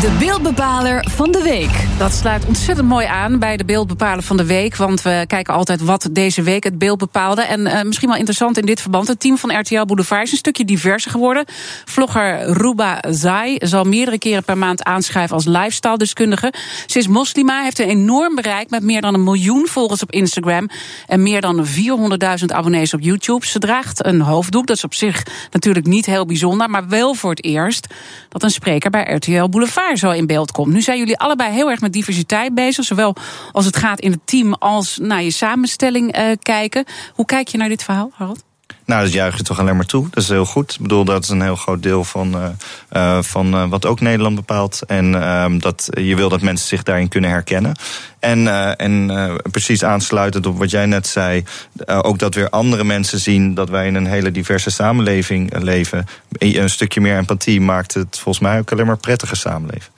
De 0.00 0.16
beeldbepaler 0.18 1.06
van 1.10 1.32
de 1.32 1.42
week. 1.42 1.98
Dat 1.98 2.12
sluit 2.12 2.46
ontzettend 2.46 2.88
mooi 2.88 3.06
aan 3.06 3.38
bij 3.38 3.56
de 3.56 3.64
beeldbepaler 3.64 4.22
van 4.22 4.36
de 4.36 4.44
week. 4.44 4.76
Want 4.76 5.02
we 5.02 5.24
kijken 5.26 5.54
altijd 5.54 5.80
wat 5.80 6.08
deze 6.10 6.42
week 6.42 6.64
het 6.64 6.78
beeld 6.78 6.98
bepaalde. 6.98 7.42
En 7.42 7.60
uh, 7.60 7.82
misschien 7.82 8.08
wel 8.08 8.16
interessant 8.16 8.58
in 8.58 8.66
dit 8.66 8.80
verband. 8.80 9.08
Het 9.08 9.20
team 9.20 9.38
van 9.38 9.58
RTL 9.58 9.84
Boulevard 9.84 10.22
is 10.22 10.32
een 10.32 10.36
stukje 10.36 10.64
diverser 10.64 11.10
geworden. 11.10 11.44
Vlogger 11.84 12.52
Ruba 12.52 13.04
Zai 13.10 13.56
zal 13.58 13.84
meerdere 13.84 14.18
keren 14.18 14.44
per 14.44 14.58
maand 14.58 14.82
aanschrijven 14.82 15.34
als 15.34 15.44
lifestyle-deskundige. 15.44 16.52
Ze 16.86 16.98
is 16.98 17.06
moslima, 17.06 17.62
heeft 17.62 17.78
een 17.78 17.88
enorm 17.88 18.34
bereik 18.34 18.70
met 18.70 18.82
meer 18.82 19.00
dan 19.00 19.14
een 19.14 19.24
miljoen 19.24 19.66
volgers 19.66 20.02
op 20.02 20.12
Instagram. 20.12 20.68
En 21.06 21.22
meer 21.22 21.40
dan 21.40 21.66
400.000 21.66 22.44
abonnees 22.46 22.94
op 22.94 23.00
YouTube. 23.00 23.46
Ze 23.46 23.58
draagt 23.58 24.06
een 24.06 24.20
hoofddoek. 24.20 24.66
Dat 24.66 24.76
is 24.76 24.84
op 24.84 24.94
zich 24.94 25.22
natuurlijk 25.50 25.86
niet 25.86 26.06
heel 26.06 26.26
bijzonder. 26.26 26.70
Maar 26.70 26.88
wel 26.88 27.14
voor 27.14 27.30
het 27.30 27.44
eerst 27.44 27.86
dat 28.28 28.42
een 28.42 28.50
spreker 28.50 28.90
bij 28.90 29.14
RTL 29.14 29.48
Boulevard 29.48 29.83
zo 29.94 30.10
in 30.10 30.26
beeld 30.26 30.52
komt. 30.52 30.72
Nu 30.72 30.80
zijn 30.80 30.98
jullie 30.98 31.18
allebei 31.18 31.52
heel 31.52 31.70
erg 31.70 31.80
met 31.80 31.92
diversiteit 31.92 32.54
bezig. 32.54 32.84
Zowel 32.84 33.16
als 33.52 33.64
het 33.64 33.76
gaat 33.76 34.00
in 34.00 34.10
het 34.10 34.26
team 34.26 34.54
als 34.54 34.98
naar 34.98 35.22
je 35.22 35.30
samenstelling 35.30 36.18
uh, 36.18 36.30
kijken. 36.42 36.84
Hoe 37.14 37.24
kijk 37.24 37.48
je 37.48 37.58
naar 37.58 37.68
dit 37.68 37.82
verhaal, 37.82 38.10
Harold? 38.14 38.53
Nou, 38.86 39.02
dat 39.02 39.12
juich 39.12 39.36
je 39.36 39.42
toch 39.42 39.60
alleen 39.60 39.76
maar 39.76 39.86
toe. 39.86 40.06
Dat 40.10 40.22
is 40.22 40.28
heel 40.28 40.44
goed. 40.44 40.72
Ik 40.72 40.80
bedoel, 40.80 41.04
dat 41.04 41.22
is 41.22 41.28
een 41.28 41.42
heel 41.42 41.56
groot 41.56 41.82
deel 41.82 42.04
van, 42.04 42.36
uh, 42.36 42.44
uh, 42.92 43.22
van 43.22 43.54
uh, 43.54 43.68
wat 43.68 43.86
ook 43.86 44.00
Nederland 44.00 44.34
bepaalt. 44.34 44.80
En 44.86 45.12
dat 45.58 45.88
je 45.90 46.16
wil 46.16 46.28
dat 46.28 46.42
mensen 46.42 46.68
zich 46.68 46.82
daarin 46.82 47.08
kunnen 47.08 47.30
herkennen. 47.30 47.76
En, 48.18 48.76
en 48.76 49.12
precies 49.50 49.84
aansluitend 49.84 50.46
op 50.46 50.58
wat 50.58 50.70
jij 50.70 50.86
net 50.86 51.06
zei, 51.06 51.44
ook 51.86 52.18
dat 52.18 52.34
weer 52.34 52.50
andere 52.50 52.84
mensen 52.84 53.18
zien 53.18 53.54
dat 53.54 53.68
wij 53.68 53.86
in 53.86 53.94
een 53.94 54.06
hele 54.06 54.30
diverse 54.30 54.70
samenleving 54.70 55.58
leven. 55.58 56.06
Een 56.38 56.70
stukje 56.70 57.00
meer 57.00 57.16
empathie 57.16 57.60
maakt 57.60 57.94
het 57.94 58.18
volgens 58.18 58.44
mij 58.44 58.58
ook 58.58 58.72
alleen 58.72 58.86
maar 58.86 58.96
prettige 58.96 59.36
samenleving. 59.36 59.92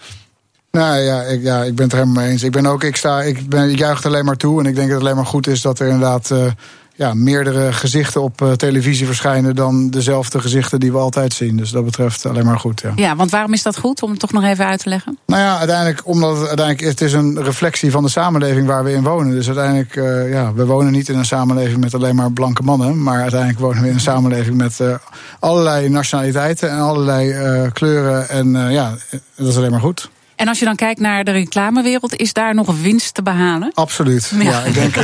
Nou 0.71 0.97
ja 0.97 1.23
ik, 1.23 1.43
ja, 1.43 1.63
ik 1.63 1.75
ben 1.75 1.85
het 1.85 1.93
er 1.93 1.99
helemaal 1.99 2.23
mee 2.23 2.33
eens. 2.33 2.43
Ik 2.43 2.53
ben 2.53 2.67
ook, 2.67 2.85
ik 2.85 2.97
sta, 2.97 3.23
ik, 3.23 3.49
ben, 3.49 3.71
ik 3.71 3.79
juich 3.79 4.05
alleen 4.05 4.25
maar 4.25 4.37
toe. 4.37 4.61
En 4.61 4.67
ik 4.67 4.75
denk 4.75 4.87
dat 4.89 4.97
het 4.97 5.05
alleen 5.05 5.17
maar 5.17 5.27
goed 5.27 5.47
is 5.47 5.61
dat 5.61 5.79
er 5.79 5.87
inderdaad 5.87 6.33
ja, 6.97 7.15
meerdere 7.15 7.73
gezichten 7.73 8.23
op 8.23 8.41
uh, 8.41 8.53
televisie 8.53 9.07
verschijnen 9.07 9.55
dan 9.55 9.91
dezelfde 9.91 10.41
gezichten 10.41 10.81
die 10.81 10.93
we 10.93 10.99
altijd 10.99 11.33
zien. 11.33 11.57
Dus 11.57 11.71
dat 11.71 11.85
betreft 11.85 12.27
alleen 12.27 12.45
maar 12.45 12.59
goed. 12.59 12.81
Ja. 12.81 12.93
ja, 12.97 13.17
want 13.17 13.31
waarom 13.31 13.53
is 13.53 13.63
dat 13.63 13.79
goed 13.79 14.03
om 14.03 14.11
het 14.11 14.21
toch 14.21 14.33
nog 14.33 14.45
even 14.45 14.67
uit 14.67 14.83
te 14.83 14.89
leggen? 14.89 15.19
Nou 15.27 15.43
ja, 15.43 15.59
uiteindelijk 15.59 16.07
omdat 16.07 16.37
het, 16.39 16.49
uiteindelijk, 16.49 16.89
het 16.89 17.01
is 17.01 17.13
een 17.13 17.43
reflectie 17.43 17.91
van 17.91 18.03
de 18.03 18.09
samenleving 18.09 18.67
waar 18.67 18.85
we 18.85 18.93
in 18.93 19.03
wonen. 19.03 19.35
Dus 19.35 19.47
uiteindelijk, 19.47 19.97
uh, 19.97 20.33
ja, 20.33 20.53
we 20.53 20.67
wonen 20.67 20.93
niet 20.93 21.09
in 21.09 21.19
een 21.19 21.25
samenleving 21.25 21.81
met 21.81 21.95
alleen 21.95 22.17
maar 22.17 22.33
blanke 22.33 22.63
mannen. 22.63 23.03
Maar 23.03 23.21
uiteindelijk 23.21 23.61
wonen 23.61 23.83
we 23.83 23.89
in 23.89 23.95
een 23.95 24.01
samenleving 24.01 24.57
met 24.57 24.79
uh, 24.81 24.95
allerlei 25.39 25.89
nationaliteiten 25.89 26.71
en 26.71 26.79
allerlei 26.79 27.71
kleuren. 27.73 28.29
En 28.29 28.71
ja, 28.71 28.95
dat 29.37 29.47
is 29.47 29.57
alleen 29.57 29.71
maar 29.71 29.81
goed. 29.81 30.11
En 30.37 30.49
als 30.49 30.59
je 30.59 30.65
dan 30.65 30.77
kijkt 30.77 31.01
naar 31.01 31.25
de 31.25 31.31
reclamewereld, 31.31 32.17
is 32.17 32.33
daar 32.33 32.55
nog 32.55 32.81
winst 32.81 33.15
te 33.15 33.23
behalen? 33.23 33.71
Absoluut. 33.75 34.33
Ja, 34.39 34.43
ja 34.43 34.63
ik 34.63 34.75
denk. 34.75 34.95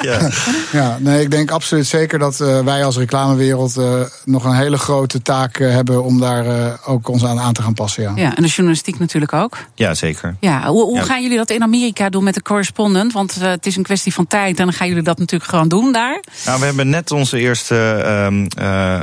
ja. 0.00 0.30
ja. 0.72 0.96
nee, 1.00 1.22
ik 1.22 1.30
denk 1.30 1.50
absoluut 1.50 1.86
zeker 1.86 2.18
dat 2.18 2.40
uh, 2.40 2.60
wij 2.60 2.84
als 2.84 2.96
reclamewereld 2.96 3.76
uh, 3.76 4.00
nog 4.24 4.44
een 4.44 4.54
hele 4.54 4.78
grote 4.78 5.22
taak 5.22 5.58
uh, 5.58 5.70
hebben 5.70 6.04
om 6.04 6.20
daar 6.20 6.78
ook 6.86 7.08
ons 7.08 7.24
aan, 7.24 7.38
aan 7.40 7.52
te 7.52 7.62
gaan 7.62 7.74
passen. 7.74 8.02
Ja. 8.02 8.12
ja, 8.14 8.36
en 8.36 8.42
de 8.42 8.48
journalistiek 8.48 8.98
natuurlijk 8.98 9.32
ook. 9.32 9.56
Ja, 9.74 9.94
zeker. 9.94 10.36
Ja, 10.40 10.66
hoe, 10.66 10.84
hoe 10.84 11.02
gaan 11.02 11.22
jullie 11.22 11.36
dat 11.36 11.50
in 11.50 11.62
Amerika 11.62 12.08
doen 12.08 12.24
met 12.24 12.34
de 12.34 12.42
correspondent? 12.42 13.12
Want 13.12 13.34
het 13.34 13.66
is 13.66 13.76
een 13.76 13.82
kwestie 13.82 14.14
van 14.14 14.26
tijd 14.26 14.58
en 14.58 14.64
dan 14.64 14.74
gaan 14.74 14.88
jullie 14.88 15.02
dat 15.02 15.18
natuurlijk 15.18 15.50
gewoon 15.50 15.68
doen 15.68 15.92
daar. 15.92 16.22
Nou, 16.44 16.58
we 16.58 16.64
hebben 16.64 16.88
net 16.88 17.10
onze 17.10 17.38
eerste 17.38 17.74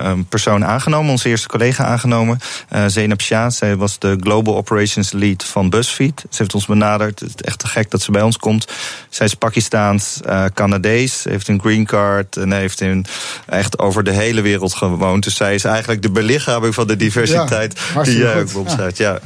um, 0.08 0.26
persoon 0.26 0.66
aangenomen, 0.66 1.12
onze 1.12 1.30
eerste 1.30 1.48
collega 1.48 1.86
aangenomen. 1.86 2.40
Zeynep 2.88 3.22
Shah, 3.22 3.50
zij 3.50 3.76
was 3.76 4.00
de 4.00 4.18
Global 4.20 4.56
Operations 4.56 5.12
Lead 5.12 5.44
van 5.44 5.65
BuzzFeed. 5.70 6.20
Ze 6.30 6.38
heeft 6.38 6.54
ons 6.54 6.66
benaderd. 6.66 7.20
Het 7.20 7.30
is 7.36 7.42
echt 7.42 7.60
te 7.60 7.68
gek 7.68 7.92
dat 7.92 8.02
ze 8.02 8.12
bij 8.12 8.22
ons 8.22 8.38
komt. 8.38 8.68
Zij 9.10 9.26
is 9.26 9.34
Pakistaans, 9.34 10.20
uh, 10.26 10.46
Canadees, 10.54 11.24
heeft 11.24 11.48
een 11.48 11.60
green 11.60 11.86
card 11.86 12.38
en 12.38 12.52
heeft 12.52 12.82
in 12.82 13.06
echt 13.46 13.80
over 13.80 14.04
de 14.04 14.12
hele 14.12 14.42
wereld 14.42 14.74
gewoond. 14.74 15.24
Dus 15.24 15.36
zij 15.36 15.54
is 15.56 15.64
eigenlijk 15.64 16.02
de 16.02 16.12
belichaming 16.12 16.74
van 16.74 16.88
de 16.88 16.96
diversiteit 16.96 17.80
die 18.04 18.18
jij 18.18 18.42
ook 18.42 18.56
opzet. 18.56 18.98
Ja. 18.98 19.12
ja, 19.12 19.20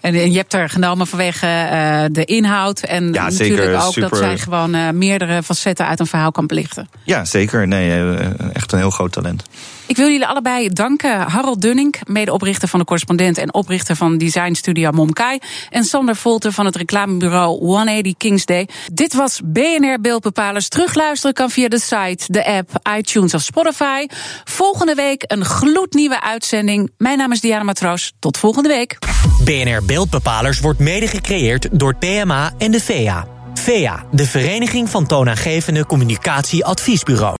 en 0.00 0.32
je 0.32 0.36
hebt 0.36 0.52
er 0.52 0.68
genomen 0.68 1.06
vanwege 1.06 1.46
uh, 1.46 2.04
de 2.10 2.24
inhoud 2.24 2.80
en 2.80 3.12
ja, 3.12 3.22
natuurlijk 3.22 3.62
zeker, 3.62 3.84
ook 3.84 3.92
super... 3.92 4.10
dat 4.10 4.18
zij 4.18 4.38
gewoon 4.38 4.74
uh, 4.74 4.90
meerdere 4.90 5.42
facetten 5.42 5.86
uit 5.86 6.00
een 6.00 6.06
verhaal 6.06 6.32
kan 6.32 6.46
belichten. 6.46 6.88
Ja, 7.04 7.24
zeker. 7.24 7.68
Nee, 7.68 8.16
echt 8.52 8.72
een 8.72 8.78
heel 8.78 8.90
groot 8.90 9.12
talent. 9.12 9.44
Ik 9.86 9.96
wil 9.96 10.08
jullie 10.08 10.26
allebei 10.26 10.68
danken. 10.68 11.20
Harold 11.20 11.60
Dunning, 11.60 11.94
medeoprichter 12.06 12.68
van 12.68 12.78
de 12.78 12.84
correspondent 12.84 13.38
en 13.38 13.54
oprichter 13.54 13.96
van 13.96 14.18
designstudio 14.18 14.90
Momkai. 14.90 15.38
En 15.70 15.84
Sander 15.84 16.16
Volter 16.16 16.52
van 16.52 16.64
het 16.64 16.76
reclamebureau 16.76 17.58
180 17.58 18.16
Kingsday. 18.16 18.68
Dit 18.92 19.14
was 19.14 19.40
BNR 19.44 20.00
Beeldbepalers. 20.00 20.68
Terugluisteren 20.68 21.34
kan 21.34 21.50
via 21.50 21.68
de 21.68 21.78
site, 21.78 22.24
de 22.26 22.46
app, 22.46 22.70
iTunes 22.96 23.34
of 23.34 23.42
Spotify. 23.42 24.06
Volgende 24.44 24.94
week 24.94 25.24
een 25.26 25.44
gloednieuwe 25.44 26.22
uitzending. 26.22 26.90
Mijn 26.98 27.18
naam 27.18 27.32
is 27.32 27.40
Diana 27.40 27.64
Matroos. 27.64 28.12
Tot 28.18 28.38
volgende 28.38 28.68
week. 28.68 28.98
BNR 29.44 29.65
Beeldbepalers 29.86 30.60
wordt 30.60 30.78
mede 30.78 31.06
gecreëerd 31.06 31.68
door 31.72 31.94
PMA 31.94 32.52
en 32.58 32.70
de 32.70 32.80
VEA. 32.80 33.26
VEA, 33.54 34.04
de 34.12 34.26
Vereniging 34.26 34.90
van 34.90 35.06
Toonaangevende 35.06 35.86
Communicatie 35.86 36.64
Adviesbureaus. 36.64 37.34